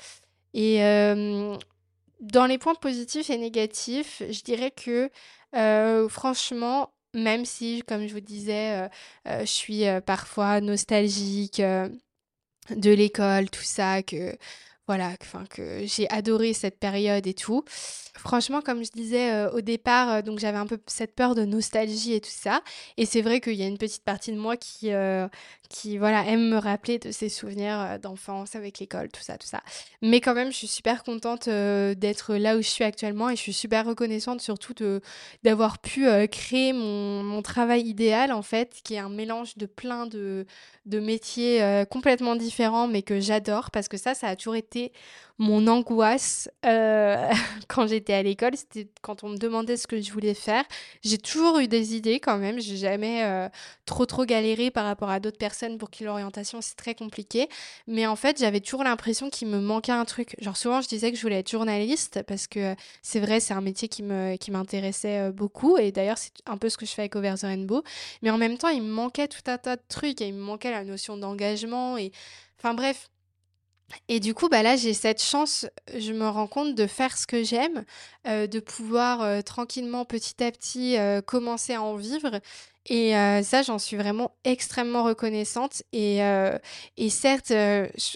Et 0.55 0.79
dans 2.21 2.47
les 2.47 2.59
points 2.59 2.75
positifs 2.75 3.31
et 3.31 3.39
négatifs, 3.39 4.23
je 4.31 4.43
dirais 4.43 4.71
que 4.71 5.11
franchement, 6.09 6.93
même 7.15 7.45
si, 7.45 7.83
comme 7.87 8.07
je 8.07 8.13
vous 8.15 8.21
disais, 8.21 8.89
je 9.27 9.45
suis 9.45 9.85
parfois 10.07 10.61
nostalgique 10.61 11.61
de 12.71 12.91
l'école, 12.91 13.51
tout 13.51 13.63
ça, 13.65 14.03
que 14.03 14.37
voilà, 14.89 15.13
enfin 15.23 15.45
que 15.49 15.87
j'ai 15.87 16.11
adoré 16.11 16.53
cette 16.55 16.79
période 16.79 17.27
et 17.27 17.35
tout. 17.35 17.65
Franchement, 18.15 18.61
comme 18.61 18.85
je 18.85 18.91
disais 18.91 19.33
euh, 19.33 19.51
au 19.53 19.63
départ, 19.63 20.11
euh, 20.11 20.23
donc 20.23 20.39
j'avais 20.39 20.59
un 20.59 20.67
peu 20.67 20.79
cette 20.87 21.15
peur 21.15 21.35
de 21.35 21.45
nostalgie 21.45 22.13
et 22.13 22.21
tout 22.21 22.29
ça. 22.31 22.63
Et 22.99 23.07
c'est 23.07 23.23
vrai 23.23 23.41
qu'il 23.41 23.55
y 23.55 23.63
a 23.63 23.67
une 23.67 23.79
petite 23.79 24.05
partie 24.05 24.33
de 24.33 24.37
moi 24.37 24.59
qui, 24.59 24.93
euh, 24.93 25.29
qui 25.71 25.97
voilà, 25.97 26.27
aime 26.27 26.51
me 26.51 26.59
rappeler 26.59 26.99
de 26.99 27.11
ces 27.11 27.31
souvenirs 27.31 27.99
d'enfance 28.03 28.55
avec 28.55 28.81
l'école, 28.81 29.09
tout 29.09 29.23
ça, 29.23 29.39
tout 29.39 29.47
ça. 29.47 29.63
Mais 30.03 30.21
quand 30.21 30.35
même, 30.35 30.53
je 30.53 30.57
suis 30.57 30.67
super 30.67 31.05
contente 31.05 31.49
d'être 31.49 32.35
là 32.35 32.57
où 32.57 32.63
je 32.63 32.69
suis 32.69 32.85
actuellement 32.85 33.31
et 33.31 33.37
je 33.37 33.41
suis 33.41 33.53
super 33.55 33.87
reconnaissante 33.87 34.43
surtout 34.43 34.75
d'avoir 35.43 35.79
pu 35.79 36.07
créer 36.29 36.73
mon, 36.73 37.23
mon, 37.23 37.43
travail 37.43 37.83
idéal 37.83 38.33
en 38.33 38.43
fait, 38.43 38.81
qui 38.85 38.95
est 38.95 38.99
un 38.99 39.09
mélange 39.09 39.57
de 39.57 39.67
plein 39.67 40.07
de, 40.07 40.47
de 40.87 41.01
métiers 41.01 41.85
complètement 41.91 42.37
différents, 42.37 42.89
mais 42.89 43.03
que 43.03 43.21
j'adore 43.21 43.71
parce 43.71 43.89
que 43.89 43.97
ça, 43.97 44.15
ça 44.15 44.29
a 44.29 44.37
toujours 44.37 44.57
été 44.57 44.72
mon 45.39 45.67
angoisse 45.67 46.49
euh, 46.65 47.29
quand 47.69 47.87
j'étais 47.87 48.13
à 48.13 48.23
l'école, 48.23 48.57
c'était 48.57 48.89
quand 49.03 49.25
on 49.25 49.31
me 49.31 49.37
demandait 49.37 49.77
ce 49.77 49.87
que 49.87 50.01
je 50.01 50.13
voulais 50.13 50.35
faire. 50.35 50.65
J'ai 51.03 51.19
toujours 51.19 51.59
eu 51.59 51.69
des 51.69 51.97
idées 51.97 52.21
quand 52.21 52.39
même. 52.39 52.61
J'ai 52.61 52.77
jamais 52.77 53.25
euh, 53.25 53.49
trop 53.87 54.07
trop 54.07 54.25
galéré 54.25 54.71
par 54.71 54.85
rapport 54.85 55.11
à 55.11 55.21
d'autres 55.21 55.39
personnes 55.39 55.79
pour 55.79 55.91
qui 55.91 56.05
l'orientation 56.05 56.61
c'est 56.61 56.77
très 56.77 56.95
compliqué. 56.95 57.49
Mais 57.87 58.07
en 58.07 58.17
fait, 58.17 58.39
j'avais 58.39 58.61
toujours 58.61 58.85
l'impression 58.85 59.31
qu'il 59.31 59.49
me 59.49 59.59
manquait 59.59 59.93
un 59.93 60.05
truc. 60.05 60.37
Genre 60.41 60.57
souvent, 60.57 60.81
je 60.81 60.89
disais 60.89 61.11
que 61.11 61.17
je 61.17 61.23
voulais 61.23 61.41
être 61.41 61.51
journaliste 61.51 62.23
parce 62.27 62.47
que 62.47 62.77
c'est 63.03 63.21
vrai, 63.21 63.41
c'est 63.41 63.55
un 63.55 63.61
métier 63.61 63.89
qui 63.89 64.03
me 64.03 64.37
qui 64.37 64.51
m'intéressait 64.51 65.29
euh, 65.29 65.33
beaucoup. 65.33 65.77
Et 65.77 65.93
d'ailleurs, 65.93 66.19
c'est 66.19 66.33
un 66.47 66.57
peu 66.57 66.69
ce 66.69 66.77
que 66.77 66.87
je 66.87 66.93
fais 66.93 67.03
avec 67.03 67.17
Over 67.17 67.35
the 67.37 67.43
Rainbow. 67.43 67.83
Mais 68.23 68.31
en 68.31 68.39
même 68.39 68.59
temps, 68.59 68.69
il 68.69 68.83
me 68.83 68.93
manquait 68.93 69.29
tout 69.29 69.43
un 69.47 69.59
tas 69.59 69.77
de 69.77 69.83
trucs 69.89 70.21
et 70.21 70.29
il 70.29 70.35
me 70.35 70.43
manquait 70.43 70.71
la 70.71 70.85
notion 70.85 71.17
d'engagement 71.17 71.97
et 71.97 72.13
Enfin 72.63 72.75
bref, 72.75 73.11
et 74.09 74.21
du 74.21 74.35
coup, 74.35 74.49
bah 74.49 74.63
là, 74.63 74.77
j'ai 74.77 74.95
cette 74.95 75.23
chance, 75.23 75.67
je 75.95 76.13
me 76.13 76.29
rends 76.29 76.47
compte 76.47 76.75
de 76.75 76.87
faire 76.87 77.17
ce 77.17 77.27
que 77.27 77.43
j'aime, 77.43 77.85
euh, 78.27 78.47
de 78.47 78.61
pouvoir 78.61 79.23
euh, 79.23 79.41
tranquillement, 79.43 80.05
petit 80.05 80.43
à 80.43 80.51
petit, 80.51 80.99
euh, 80.99 81.21
commencer 81.21 81.75
à 81.75 81.83
en 81.83 81.97
vivre 81.97 82.41
et 82.87 83.13
ça, 83.43 83.63
j'en 83.63 83.79
suis 83.79 83.97
vraiment 83.97 84.33
extrêmement 84.45 85.05
reconnaissante. 85.05 85.83
Et, 85.93 86.21
et 86.97 87.11
certes, 87.11 87.53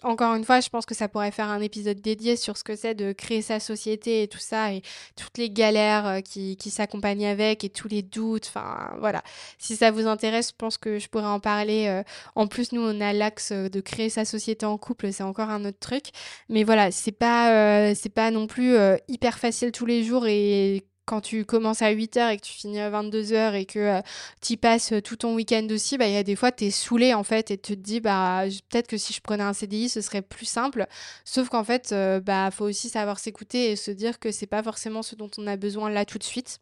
encore 0.02 0.34
une 0.34 0.44
fois, 0.44 0.60
je 0.60 0.68
pense 0.68 0.86
que 0.86 0.94
ça 0.94 1.08
pourrait 1.08 1.30
faire 1.30 1.48
un 1.48 1.60
épisode 1.60 2.00
dédié 2.00 2.36
sur 2.36 2.56
ce 2.56 2.64
que 2.64 2.76
c'est 2.76 2.94
de 2.94 3.12
créer 3.12 3.42
sa 3.42 3.60
société 3.60 4.22
et 4.22 4.28
tout 4.28 4.38
ça, 4.38 4.72
et 4.72 4.82
toutes 5.16 5.38
les 5.38 5.50
galères 5.50 6.22
qui, 6.24 6.56
qui 6.56 6.70
s'accompagnent 6.70 7.26
avec, 7.26 7.64
et 7.64 7.68
tous 7.68 7.88
les 7.88 8.02
doutes. 8.02 8.46
Enfin, 8.48 8.94
voilà. 8.98 9.22
Si 9.58 9.76
ça 9.76 9.90
vous 9.90 10.06
intéresse, 10.06 10.48
je 10.50 10.56
pense 10.56 10.78
que 10.78 10.98
je 10.98 11.08
pourrais 11.08 11.26
en 11.26 11.40
parler. 11.40 12.02
En 12.34 12.46
plus, 12.46 12.72
nous, 12.72 12.82
on 12.82 13.00
a 13.00 13.12
l'axe 13.12 13.52
de 13.52 13.80
créer 13.80 14.10
sa 14.10 14.24
société 14.24 14.66
en 14.66 14.78
couple, 14.78 15.12
c'est 15.12 15.22
encore 15.22 15.50
un 15.50 15.64
autre 15.64 15.78
truc. 15.78 16.06
Mais 16.48 16.64
voilà, 16.64 16.90
c'est 16.90 17.12
pas, 17.12 17.94
c'est 17.94 18.12
pas 18.12 18.30
non 18.30 18.46
plus 18.46 18.76
hyper 19.08 19.38
facile 19.38 19.72
tous 19.72 19.86
les 19.86 20.02
jours 20.02 20.26
et 20.26 20.86
quand 21.06 21.20
tu 21.20 21.44
commences 21.44 21.82
à 21.82 21.92
8h 21.92 22.32
et 22.32 22.36
que 22.36 22.42
tu 22.42 22.52
finis 22.52 22.80
à 22.80 22.90
22h 22.90 23.54
et 23.54 23.64
que 23.64 23.78
euh, 23.78 24.00
tu 24.42 24.56
passes 24.56 24.92
euh, 24.92 25.00
tout 25.00 25.16
ton 25.16 25.34
week-end 25.34 25.66
aussi, 25.70 25.96
bah, 25.96 26.08
il 26.08 26.14
y 26.14 26.16
a 26.16 26.24
des 26.24 26.36
fois, 26.36 26.52
tu 26.52 26.64
es 26.66 26.70
saoulé 26.70 27.14
en 27.14 27.22
fait 27.22 27.50
et 27.50 27.58
tu 27.58 27.76
te 27.76 27.80
dis, 27.80 28.00
bah, 28.00 28.44
peut-être 28.68 28.88
que 28.88 28.98
si 28.98 29.12
je 29.12 29.20
prenais 29.20 29.44
un 29.44 29.52
CDI, 29.52 29.88
ce 29.88 30.00
serait 30.00 30.22
plus 30.22 30.46
simple. 30.46 30.86
Sauf 31.24 31.48
qu'en 31.48 31.64
fait, 31.64 31.92
euh, 31.92 32.20
bah, 32.20 32.50
faut 32.50 32.64
aussi 32.66 32.88
savoir 32.88 33.18
s'écouter 33.20 33.70
et 33.70 33.76
se 33.76 33.90
dire 33.92 34.18
que 34.18 34.32
c'est 34.32 34.46
pas 34.46 34.62
forcément 34.62 35.02
ce 35.02 35.14
dont 35.14 35.30
on 35.38 35.46
a 35.46 35.56
besoin 35.56 35.90
là 35.90 36.04
tout 36.04 36.18
de 36.18 36.24
suite. 36.24 36.60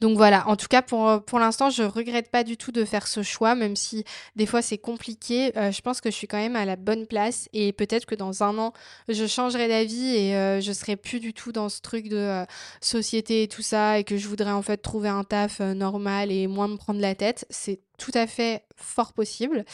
Donc 0.00 0.16
voilà, 0.16 0.48
en 0.48 0.56
tout 0.56 0.66
cas 0.68 0.82
pour, 0.82 1.22
pour 1.24 1.38
l'instant, 1.38 1.70
je 1.70 1.82
regrette 1.82 2.30
pas 2.30 2.44
du 2.44 2.56
tout 2.56 2.72
de 2.72 2.84
faire 2.84 3.06
ce 3.06 3.22
choix, 3.22 3.54
même 3.54 3.76
si 3.76 4.04
des 4.36 4.46
fois 4.46 4.62
c'est 4.62 4.78
compliqué. 4.78 5.56
Euh, 5.56 5.70
je 5.70 5.80
pense 5.80 6.00
que 6.00 6.10
je 6.10 6.16
suis 6.16 6.26
quand 6.26 6.38
même 6.38 6.56
à 6.56 6.64
la 6.64 6.76
bonne 6.76 7.06
place 7.06 7.48
et 7.52 7.72
peut-être 7.72 8.06
que 8.06 8.14
dans 8.14 8.42
un 8.42 8.58
an, 8.58 8.72
je 9.08 9.26
changerai 9.26 9.68
d'avis 9.68 10.16
et 10.16 10.36
euh, 10.36 10.60
je 10.60 10.72
serai 10.72 10.96
plus 10.96 11.20
du 11.20 11.32
tout 11.32 11.52
dans 11.52 11.68
ce 11.68 11.80
truc 11.80 12.08
de 12.08 12.16
euh, 12.16 12.44
société 12.80 13.44
et 13.44 13.48
tout 13.48 13.62
ça 13.62 13.98
et 13.98 14.04
que 14.04 14.16
je 14.16 14.28
voudrais 14.28 14.50
en 14.50 14.62
fait 14.62 14.78
trouver 14.78 15.08
un 15.08 15.24
taf 15.24 15.60
normal 15.60 16.32
et 16.32 16.46
moins 16.46 16.68
me 16.68 16.76
prendre 16.76 17.00
la 17.00 17.14
tête. 17.14 17.46
C'est 17.50 17.80
tout 17.98 18.12
à 18.14 18.26
fait 18.26 18.64
fort 18.76 19.12
possible. 19.12 19.64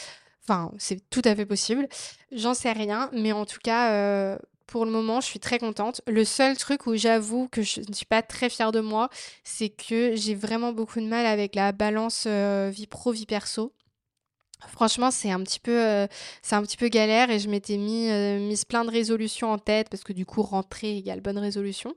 Enfin, 0.43 0.71
c'est 0.77 1.09
tout 1.09 1.21
à 1.25 1.35
fait 1.35 1.45
possible. 1.45 1.87
J'en 2.31 2.53
sais 2.53 2.71
rien, 2.71 3.09
mais 3.13 3.31
en 3.31 3.45
tout 3.45 3.59
cas, 3.63 4.37
pour 4.69 4.85
le 4.85 4.91
moment, 4.91 5.19
je 5.19 5.25
suis 5.25 5.39
très 5.39 5.57
contente. 5.57 6.01
Le 6.07 6.23
seul 6.23 6.55
truc 6.55 6.85
où 6.85 6.95
j'avoue 6.95 7.47
que 7.47 7.63
je 7.63 7.81
ne 7.81 7.93
suis 7.93 8.05
pas 8.05 8.21
très 8.21 8.49
fière 8.49 8.71
de 8.71 8.79
moi, 8.79 9.09
c'est 9.43 9.69
que 9.69 10.15
j'ai 10.15 10.35
vraiment 10.35 10.73
beaucoup 10.73 10.99
de 10.99 11.07
mal 11.07 11.25
avec 11.25 11.55
la 11.55 11.71
balance 11.71 12.25
euh, 12.27 12.69
vie 12.71 12.85
pro, 12.85 13.11
vie 13.11 13.25
perso. 13.25 13.73
Franchement, 14.67 15.09
c'est 15.09 15.31
un 15.31 15.41
petit 15.41 15.59
peu, 15.59 15.83
euh, 15.83 16.05
un 16.51 16.61
petit 16.61 16.77
peu 16.77 16.89
galère 16.89 17.31
et 17.31 17.39
je 17.39 17.49
m'étais 17.49 17.77
mis, 17.77 18.09
euh, 18.09 18.39
mise 18.39 18.65
plein 18.65 18.85
de 18.85 18.91
résolutions 18.91 19.51
en 19.51 19.57
tête 19.57 19.89
parce 19.89 20.03
que 20.03 20.13
du 20.13 20.25
coup, 20.25 20.43
rentrer 20.43 20.97
égale 20.97 21.21
bonne 21.21 21.39
résolution. 21.39 21.95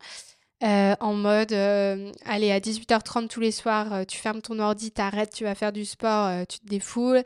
Euh, 0.63 0.95
en 1.01 1.15
mode, 1.15 1.53
allez, 1.53 2.53
à 2.53 2.61
18h30 2.61 3.29
tous 3.29 3.41
les 3.41 3.51
soirs, 3.51 4.07
tu 4.07 4.19
fermes 4.19 4.41
ton 4.41 4.59
ordi, 4.59 4.93
t'arrêtes, 4.93 5.35
tu 5.35 5.45
vas 5.45 5.55
faire 5.55 5.73
du 5.73 5.85
sport, 5.85 6.47
tu 6.47 6.61
te 6.61 6.67
défoules, 6.67 7.23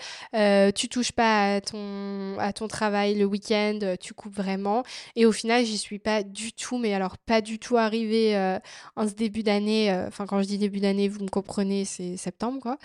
tu 0.75 0.89
touches 0.89 1.13
pas 1.13 1.57
à 1.57 1.61
ton, 1.61 2.39
à 2.39 2.53
ton 2.53 2.67
travail 2.69 3.15
le 3.15 3.25
week-end, 3.25 3.79
tu 4.01 4.15
coupes 4.15 4.35
vraiment. 4.35 4.83
Et 5.17 5.27
au 5.27 5.33
final, 5.33 5.65
j'y 5.65 5.79
suis 5.79 5.99
pas 5.99 6.23
du 6.23 6.53
tout, 6.53 6.79
mais 6.79 6.95
alors 6.95 7.19
pas 7.19 7.41
du 7.41 7.59
tout 7.59 7.77
arrivée 7.77 8.59
en 8.97 9.07
ce 9.07 9.15
début 9.15 9.43
d'année. 9.43 9.93
Enfin, 10.07 10.27
quand 10.27 10.41
je 10.41 10.47
dis 10.47 10.59
début 10.59 10.81
d'année, 10.81 11.09
vous 11.09 11.23
me 11.23 11.29
comprenez, 11.29 11.85
c'est 11.85 12.17
septembre, 12.17 12.61
quoi. 12.61 12.79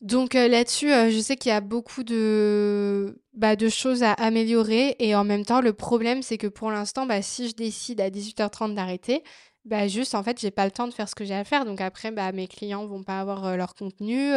Donc 0.00 0.36
euh, 0.36 0.46
là-dessus, 0.46 0.92
euh, 0.92 1.10
je 1.10 1.18
sais 1.18 1.36
qu'il 1.36 1.50
y 1.50 1.52
a 1.54 1.60
beaucoup 1.60 2.04
de, 2.04 3.20
bah, 3.32 3.56
de 3.56 3.68
choses 3.68 4.04
à 4.04 4.12
améliorer 4.12 4.94
et 5.00 5.16
en 5.16 5.24
même 5.24 5.44
temps, 5.44 5.60
le 5.60 5.72
problème, 5.72 6.22
c'est 6.22 6.38
que 6.38 6.46
pour 6.46 6.70
l'instant, 6.70 7.04
bah, 7.04 7.20
si 7.20 7.48
je 7.48 7.54
décide 7.56 8.00
à 8.00 8.08
18h30 8.08 8.74
d'arrêter, 8.74 9.24
bah, 9.64 9.88
juste, 9.88 10.14
en 10.14 10.22
fait, 10.22 10.38
j'ai 10.40 10.52
pas 10.52 10.64
le 10.64 10.70
temps 10.70 10.86
de 10.86 10.94
faire 10.94 11.08
ce 11.08 11.16
que 11.16 11.24
j'ai 11.24 11.34
à 11.34 11.44
faire. 11.44 11.64
Donc 11.64 11.80
après, 11.80 12.12
bah, 12.12 12.30
mes 12.30 12.46
clients 12.46 12.86
vont 12.86 13.02
pas 13.02 13.20
avoir 13.20 13.44
euh, 13.46 13.56
leur 13.56 13.74
contenu. 13.74 14.30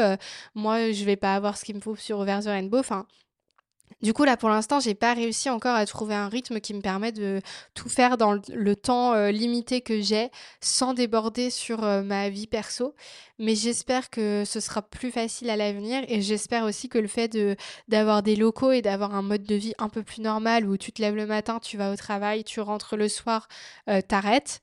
moi, 0.55 0.91
je 0.91 1.05
vais 1.05 1.15
pas 1.15 1.35
avoir 1.35 1.57
ce 1.57 1.65
qu'il 1.65 1.75
me 1.75 1.81
faut 1.81 1.95
sur 1.95 2.19
Over 2.19 2.39
the 2.43 2.47
Rainbow. 2.47 2.81
Du 4.01 4.13
coup, 4.13 4.23
là, 4.23 4.37
pour 4.37 4.49
l'instant, 4.49 4.79
j'ai 4.79 4.95
pas 4.95 5.13
réussi 5.13 5.49
encore 5.49 5.75
à 5.75 5.85
trouver 5.85 6.15
un 6.15 6.27
rythme 6.27 6.59
qui 6.59 6.73
me 6.73 6.81
permet 6.81 7.11
de 7.11 7.41
tout 7.75 7.89
faire 7.89 8.17
dans 8.17 8.33
le, 8.33 8.75
temps 8.75 9.13
euh, 9.13 9.31
limité 9.31 9.81
que 9.81 10.01
j'ai, 10.01 10.29
sans 10.59 10.93
déborder 10.93 11.49
sur 11.49 11.83
euh, 11.83 12.01
ma 12.01 12.29
vie 12.29 12.47
perso. 12.47 12.95
Mais 13.37 13.55
j'espère 13.55 14.09
que 14.09 14.43
ce 14.45 14.59
sera 14.59 14.81
plus 14.81 15.11
facile 15.11 15.49
à 15.49 15.55
l'avenir 15.55 16.03
et 16.07 16.21
j'espère 16.21 16.63
aussi 16.63 16.89
que 16.89 16.99
le 16.99 17.07
fait 17.07 17.35
d'avoir 17.87 18.21
des 18.21 18.35
locaux 18.35 18.71
et 18.71 18.83
d'avoir 18.83 19.15
un 19.15 19.23
mode 19.23 19.43
de 19.43 19.55
vie 19.55 19.73
un 19.79 19.89
peu 19.89 20.03
plus 20.03 20.21
normal 20.21 20.67
où 20.67 20.77
tu 20.77 20.91
te 20.91 21.01
lèves 21.01 21.15
le 21.15 21.25
matin, 21.25 21.59
tu 21.59 21.75
vas 21.77 21.91
au 21.91 21.95
travail, 21.95 22.43
tu 22.43 22.59
rentres 22.61 22.95
le 22.95 23.09
soir, 23.09 23.47
euh, 23.89 24.01
t'arrêtes. 24.01 24.61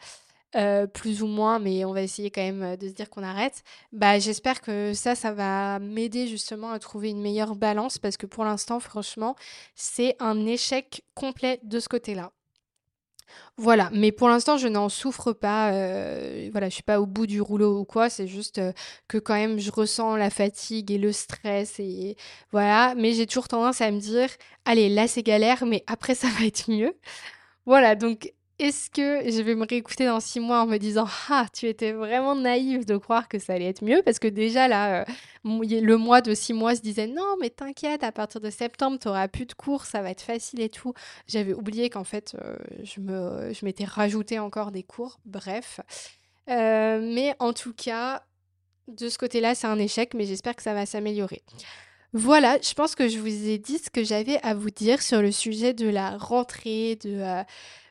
Euh, 0.56 0.86
plus 0.86 1.22
ou 1.22 1.26
moins, 1.26 1.58
mais 1.58 1.84
on 1.84 1.92
va 1.92 2.00
essayer 2.00 2.30
quand 2.30 2.40
même 2.40 2.62
euh, 2.62 2.76
de 2.76 2.88
se 2.88 2.94
dire 2.94 3.10
qu'on 3.10 3.22
arrête. 3.22 3.62
Bah, 3.92 4.18
j'espère 4.18 4.62
que 4.62 4.94
ça, 4.94 5.14
ça 5.14 5.30
va 5.30 5.78
m'aider 5.78 6.26
justement 6.26 6.70
à 6.70 6.78
trouver 6.78 7.10
une 7.10 7.20
meilleure 7.20 7.54
balance 7.54 7.98
parce 7.98 8.16
que 8.16 8.24
pour 8.24 8.46
l'instant, 8.46 8.80
franchement, 8.80 9.36
c'est 9.74 10.16
un 10.20 10.46
échec 10.46 11.04
complet 11.14 11.60
de 11.64 11.78
ce 11.80 11.90
côté-là. 11.90 12.32
Voilà, 13.58 13.90
mais 13.92 14.10
pour 14.10 14.30
l'instant, 14.30 14.56
je 14.56 14.68
n'en 14.68 14.88
souffre 14.88 15.34
pas. 15.34 15.70
Euh, 15.72 16.48
voilà, 16.50 16.70
je 16.70 16.74
suis 16.74 16.82
pas 16.82 16.98
au 16.98 17.04
bout 17.04 17.26
du 17.26 17.42
rouleau 17.42 17.80
ou 17.80 17.84
quoi. 17.84 18.08
C'est 18.08 18.26
juste 18.26 18.58
que 19.06 19.18
quand 19.18 19.34
même, 19.34 19.58
je 19.58 19.70
ressens 19.70 20.16
la 20.16 20.30
fatigue 20.30 20.90
et 20.90 20.96
le 20.96 21.12
stress 21.12 21.78
et 21.78 22.16
voilà. 22.52 22.94
Mais 22.96 23.12
j'ai 23.12 23.26
toujours 23.26 23.48
tendance 23.48 23.82
à 23.82 23.90
me 23.90 24.00
dire, 24.00 24.30
allez, 24.64 24.88
là 24.88 25.06
c'est 25.08 25.22
galère, 25.22 25.66
mais 25.66 25.84
après 25.86 26.14
ça 26.14 26.28
va 26.38 26.46
être 26.46 26.70
mieux. 26.70 26.94
Voilà, 27.66 27.96
donc 27.96 28.32
est-ce 28.58 28.90
que 28.90 29.30
je 29.30 29.40
vais 29.40 29.54
me 29.54 29.64
réécouter 29.64 30.06
dans 30.06 30.18
six 30.18 30.40
mois 30.40 30.62
en 30.62 30.66
me 30.66 30.78
disant 30.78 31.06
Ah, 31.28 31.46
tu 31.52 31.66
étais 31.66 31.92
vraiment 31.92 32.34
naïve 32.34 32.84
de 32.84 32.96
croire 32.96 33.28
que 33.28 33.38
ça 33.38 33.52
allait 33.52 33.66
être 33.66 33.84
mieux? 33.84 34.02
Parce 34.04 34.18
que 34.18 34.26
déjà, 34.26 34.66
là, 34.66 35.02
euh, 35.02 35.04
le 35.44 35.96
mois 35.96 36.20
de 36.20 36.34
six 36.34 36.52
mois 36.52 36.74
se 36.74 36.80
disait 36.80 37.06
Non, 37.06 37.36
mais 37.40 37.50
t'inquiète, 37.50 38.02
à 38.02 38.10
partir 38.10 38.40
de 38.40 38.50
septembre, 38.50 38.98
tu 39.00 39.06
n'auras 39.06 39.28
plus 39.28 39.46
de 39.46 39.52
cours, 39.52 39.84
ça 39.84 40.02
va 40.02 40.10
être 40.10 40.22
facile 40.22 40.60
et 40.60 40.70
tout. 40.70 40.92
J'avais 41.28 41.54
oublié 41.54 41.88
qu'en 41.88 42.04
fait, 42.04 42.36
euh, 42.42 42.56
je 42.82 43.64
m'étais 43.64 43.84
rajouté 43.84 44.40
encore 44.40 44.72
des 44.72 44.82
cours. 44.82 45.20
Bref. 45.24 45.80
Euh, 46.50 47.00
mais 47.00 47.34
en 47.38 47.52
tout 47.52 47.74
cas, 47.74 48.24
de 48.88 49.08
ce 49.08 49.18
côté-là, 49.18 49.54
c'est 49.54 49.66
un 49.68 49.78
échec, 49.78 50.14
mais 50.14 50.24
j'espère 50.24 50.56
que 50.56 50.62
ça 50.62 50.74
va 50.74 50.84
s'améliorer. 50.84 51.42
Voilà, 52.14 52.58
je 52.62 52.72
pense 52.72 52.94
que 52.94 53.06
je 53.06 53.18
vous 53.18 53.48
ai 53.48 53.58
dit 53.58 53.78
ce 53.78 53.90
que 53.90 54.02
j'avais 54.02 54.38
à 54.42 54.54
vous 54.54 54.70
dire 54.70 55.02
sur 55.02 55.20
le 55.20 55.30
sujet 55.30 55.74
de 55.74 55.88
la 55.90 56.16
rentrée, 56.16 56.96
de, 57.04 57.44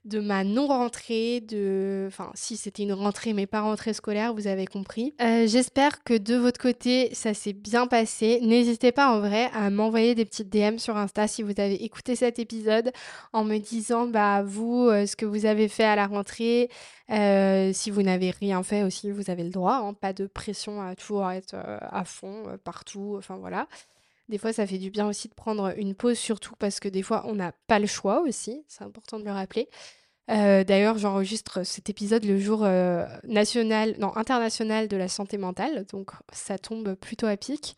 de 0.08 0.20
ma 0.20 0.44
non-rentrée, 0.44 1.42
de... 1.42 2.06
Enfin, 2.08 2.32
si 2.34 2.58
c'était 2.58 2.84
une 2.84 2.94
rentrée, 2.94 3.34
mais 3.34 3.46
pas 3.46 3.62
rentrée 3.62 3.94
scolaire, 3.94 4.34
vous 4.34 4.48
avez 4.48 4.66
compris. 4.66 5.14
Euh, 5.22 5.46
j'espère 5.48 6.04
que 6.04 6.18
de 6.18 6.36
votre 6.36 6.60
côté, 6.60 7.14
ça 7.14 7.34
s'est 7.34 7.54
bien 7.54 7.88
passé. 7.88 8.40
N'hésitez 8.42 8.92
pas 8.92 9.16
en 9.16 9.20
vrai 9.20 9.50
à 9.54 9.70
m'envoyer 9.70 10.16
des 10.16 10.26
petites 10.26 10.50
DM 10.50 10.78
sur 10.78 10.98
Insta 10.98 11.28
si 11.28 11.44
vous 11.44 11.54
avez 11.58 11.84
écouté 11.84 12.16
cet 12.16 12.40
épisode 12.40 12.92
en 13.34 13.44
me 13.44 13.58
disant, 13.58 14.08
bah, 14.08 14.44
vous, 14.44 14.88
euh, 14.88 15.06
ce 15.06 15.16
que 15.16 15.26
vous 15.26 15.46
avez 15.46 15.68
fait 15.68 15.84
à 15.84 15.96
la 15.96 16.08
rentrée. 16.08 16.70
Euh, 17.10 17.72
si 17.74 17.90
vous 17.92 18.02
n'avez 18.02 18.32
rien 18.32 18.64
fait 18.64 18.84
aussi, 18.84 19.12
vous 19.12 19.30
avez 19.30 19.44
le 19.44 19.52
droit. 19.52 19.76
Hein. 19.76 19.94
pas 19.94 20.14
de 20.14 20.28
pression 20.28 20.82
à 20.82 20.96
toujours 20.96 21.30
être 21.30 21.56
à 21.56 22.04
fond, 22.04 22.44
partout. 22.64 23.16
Enfin, 23.18 23.38
voilà. 23.38 23.68
Des 24.30 24.38
fois, 24.38 24.52
ça 24.54 24.68
fait 24.68 24.78
du 24.78 24.90
bien 24.90 25.08
aussi 25.08 25.30
de 25.30 25.34
prendre 25.34 25.74
une 25.78 25.96
pause, 25.96 26.18
surtout 26.18 26.56
parce 26.60 26.80
que 26.80 26.90
des 26.90 27.02
fois, 27.02 27.24
on 27.28 27.36
n'a 27.36 27.54
pas 27.68 27.80
le 27.80 27.88
choix 27.88 28.22
aussi. 28.22 28.64
C'est 28.68 28.84
important 28.84 29.20
de 29.20 29.24
le 29.24 29.32
rappeler. 29.32 29.70
Euh, 30.30 30.64
d'ailleurs, 30.66 30.98
j'enregistre 30.98 31.64
cet 31.64 31.90
épisode 31.90 32.26
le 32.26 32.38
jour 32.38 32.64
euh, 32.64 33.06
national, 33.24 33.96
non, 34.00 34.16
international 34.18 34.90
de 34.90 34.98
la 34.98 35.08
santé 35.08 35.38
mentale, 35.38 35.86
donc 35.86 36.12
ça 36.34 36.58
tombe 36.58 36.96
plutôt 36.96 37.28
à 37.28 37.38
pic. 37.38 37.78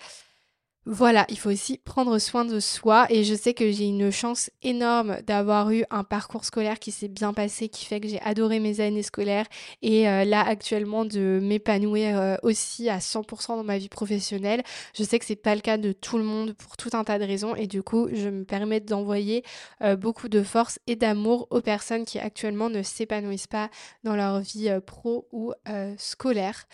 Voilà, 0.86 1.26
il 1.30 1.38
faut 1.38 1.52
aussi 1.52 1.78
prendre 1.78 2.18
soin 2.20 2.46
de 2.46 2.60
soi 2.60 3.06
et 3.12 3.24
je 3.24 3.36
sais 3.36 3.54
que 3.54 3.70
j'ai 3.72 3.86
une 3.86 4.12
chance 4.12 4.50
énorme 4.64 5.18
d'avoir 5.28 5.70
eu 5.72 5.84
un 5.92 6.04
parcours 6.04 6.46
scolaire 6.46 6.80
qui 6.80 6.92
s'est 6.92 7.10
bien 7.10 7.34
passé, 7.34 7.70
qui 7.70 7.86
fait 7.86 8.00
que 8.00 8.08
j'ai 8.08 8.20
adoré 8.22 8.60
mes 8.60 8.80
années 8.80 9.04
scolaires 9.04 9.46
et 9.84 10.10
euh, 10.10 10.24
là 10.24 10.42
actuellement 10.42 11.06
de 11.06 11.40
m'épanouir 11.44 12.20
euh, 12.20 12.36
aussi 12.44 12.90
à 12.90 13.00
100% 13.02 13.58
dans 13.58 13.64
ma 13.64 13.78
vie 13.78 13.90
professionnelle. 13.90 14.64
Je 14.98 15.04
sais 15.04 15.20
que 15.20 15.26
c'est 15.26 15.36
pas 15.36 15.54
le 15.54 15.62
cas 15.62 15.78
de 15.78 15.92
tout 15.92 16.18
le 16.18 16.24
monde 16.24 16.54
pour 16.54 16.76
tout 16.76 16.90
un 16.94 17.04
tas 17.04 17.20
de 17.20 17.26
raisons 17.26 17.56
et 17.56 17.68
du 17.68 17.84
coup 17.84 18.08
je 18.12 18.30
me 18.30 18.44
permets 18.46 18.80
d'envoyer 18.80 19.44
euh, 19.84 19.96
beaucoup 19.96 20.30
de 20.30 20.42
force 20.42 20.80
et 20.88 20.96
d'amour 20.96 21.46
aux 21.52 21.62
personnes 21.62 22.06
qui 22.06 22.20
actuellement 22.20 22.70
ne 22.70 22.82
s'épanouissent 22.82 23.48
pas 23.48 23.70
dans 24.04 24.16
leur 24.16 24.40
vie 24.40 24.72
pro 24.86 25.28
ou 25.32 25.54
scolaire. 25.98 26.66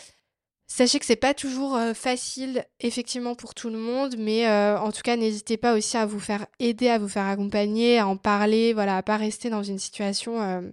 Sachez 0.68 1.00
que 1.00 1.06
c'est 1.06 1.16
pas 1.16 1.34
toujours 1.34 1.80
facile 1.94 2.66
effectivement 2.80 3.36
pour 3.36 3.54
tout 3.54 3.70
le 3.70 3.78
monde, 3.78 4.16
mais 4.18 4.48
en 4.50 4.92
tout 4.92 5.04
cas 5.04 5.16
n'hésitez 5.16 5.58
pas 5.58 5.76
aussi 5.76 5.96
à 5.96 6.06
vous 6.06 6.20
faire 6.20 6.48
aider, 6.60 6.90
à 6.90 6.98
vous 6.98 7.08
faire 7.08 7.28
accompagner, 7.28 8.00
à 8.00 8.08
en 8.08 8.18
parler, 8.18 8.74
voilà, 8.74 8.98
à 8.98 9.04
pas 9.04 9.18
rester 9.18 9.50
dans 9.50 9.64
une 9.64 9.80
situation 9.80 10.64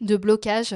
de 0.00 0.16
blocage. 0.16 0.74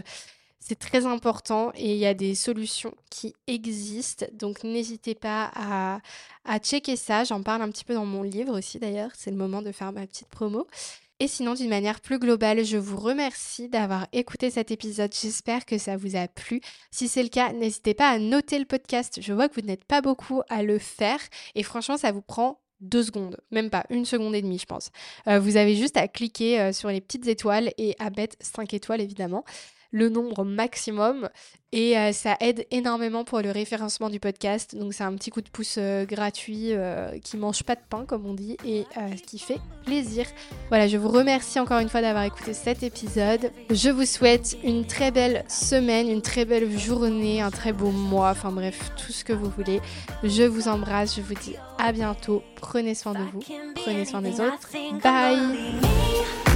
C'est 0.61 0.79
très 0.79 1.07
important 1.07 1.71
et 1.77 1.93
il 1.93 1.99
y 1.99 2.07
a 2.07 2.15
des 2.15 2.35
solutions 2.35 2.93
qui 3.09 3.35
existent, 3.47 4.27
donc 4.33 4.65
n'hésitez 4.65 5.15
pas 5.15 5.51
à, 5.55 6.01
à 6.45 6.59
checker 6.59 6.97
ça. 6.97 7.25
J'en 7.25 7.43
parle 7.43 7.63
un 7.63 7.71
petit 7.71 7.85
peu 7.85 7.95
dans 7.95 8.05
mon 8.05 8.23
livre 8.23 8.59
aussi 8.59 8.79
d'ailleurs, 8.79 9.11
c'est 9.15 9.31
le 9.31 9.37
moment 9.37 9.63
de 9.63 9.73
faire 9.73 9.93
ma 9.93 10.07
petite 10.07 10.29
promo. 10.29 10.67
Et 11.19 11.29
sinon, 11.29 11.55
d'une 11.55 11.71
manière 11.71 12.03
plus 12.03 12.19
globale, 12.19 12.63
je 12.63 12.77
vous 12.77 12.99
remercie 12.99 13.71
d'avoir 13.71 14.07
écouté 14.13 14.51
cet 14.51 14.71
épisode. 14.71 15.15
J'espère 15.15 15.65
que 15.65 15.79
ça 15.79 15.97
vous 15.97 16.15
a 16.15 16.29
plu. 16.29 16.61
Si 16.91 17.09
c'est 17.09 17.23
le 17.23 17.31
cas, 17.31 17.53
n'hésitez 17.53 17.95
pas 17.95 18.11
à 18.11 18.19
noter 18.19 18.59
le 18.59 18.67
podcast. 18.67 19.21
Je 19.23 19.33
vois 19.33 19.49
que 19.49 19.59
vous 19.59 19.67
n'êtes 19.67 19.85
pas 19.85 20.03
beaucoup 20.03 20.43
à 20.51 20.63
le 20.63 20.79
faire. 20.79 21.21
Et 21.55 21.63
franchement, 21.63 21.97
ça 21.97 22.13
vous 22.13 22.21
prend 22.21 22.61
deux 22.81 23.03
secondes, 23.03 23.39
même 23.51 23.71
pas 23.71 23.85
une 23.89 24.05
seconde 24.05 24.35
et 24.35 24.43
demie, 24.43 24.59
je 24.59 24.67
pense. 24.67 24.91
Euh, 25.27 25.41
vous 25.41 25.57
avez 25.57 25.75
juste 25.75 25.97
à 25.97 26.07
cliquer 26.07 26.61
euh, 26.61 26.73
sur 26.73 26.91
les 26.91 27.01
petites 27.01 27.27
étoiles 27.27 27.73
et 27.79 27.97
à 27.99 28.11
mettre 28.11 28.37
5 28.41 28.75
étoiles, 28.75 29.01
évidemment 29.01 29.45
le 29.91 30.09
nombre 30.09 30.45
maximum 30.45 31.29
et 31.73 31.99
euh, 31.99 32.13
ça 32.13 32.37
aide 32.41 32.67
énormément 32.71 33.25
pour 33.25 33.41
le 33.41 33.51
référencement 33.51 34.09
du 34.09 34.21
podcast. 34.21 34.77
Donc 34.77 34.95
c'est 34.95 35.05
un 35.05 35.15
petit 35.15 35.31
coup 35.31 35.43
de 35.43 35.49
pouce 35.49 35.77
euh, 35.79 36.07
gratuit 36.07 36.69
euh, 36.73 37.19
qui 37.19 37.37
mange 37.37 37.65
pas 37.65 37.75
de 37.75 37.81
pain 37.89 38.05
comme 38.07 38.25
on 38.25 38.35
dit 38.35 38.57
et 38.65 38.85
qui 39.27 39.39
fait 39.39 39.59
plaisir. 39.85 40.27
Voilà, 40.69 40.89
je 40.89 40.97
vous 40.97 41.09
remercie 41.09 41.61
encore 41.61 41.81
une 41.81 41.89
fois 41.89 42.01
d'avoir 42.01 42.25
écouté 42.25 42.55
cet 42.55 42.83
épisode. 42.83 43.51
Je 43.71 43.91
vous 43.91 44.07
souhaite 44.07 44.57
une 44.65 44.87
très 44.87 45.11
belle 45.11 45.45
semaine, 45.49 46.09
une 46.09 46.23
très 46.23 46.45
belle 46.45 46.79
journée, 46.79 47.43
un 47.43 47.51
très 47.51 47.73
beau 47.73 47.91
mois, 47.91 48.31
enfin 48.31 48.53
bref, 48.53 48.93
tout 48.97 49.13
ce 49.13 49.25
que 49.25 49.33
vous 49.33 49.51
voulez. 49.51 49.81
Je 50.23 50.45
vous 50.45 50.69
embrasse, 50.69 51.17
je 51.17 51.21
vous 51.21 51.35
dis 51.35 51.57
à 51.79 51.93
bientôt. 51.93 52.43
Prenez 52.57 52.95
soin 52.95 53.13
de 53.13 53.23
vous, 53.33 53.43
prenez 53.75 54.05
soin 54.05 54.23
des 54.23 54.41
autres. 54.41 54.71
Bye 55.03 56.56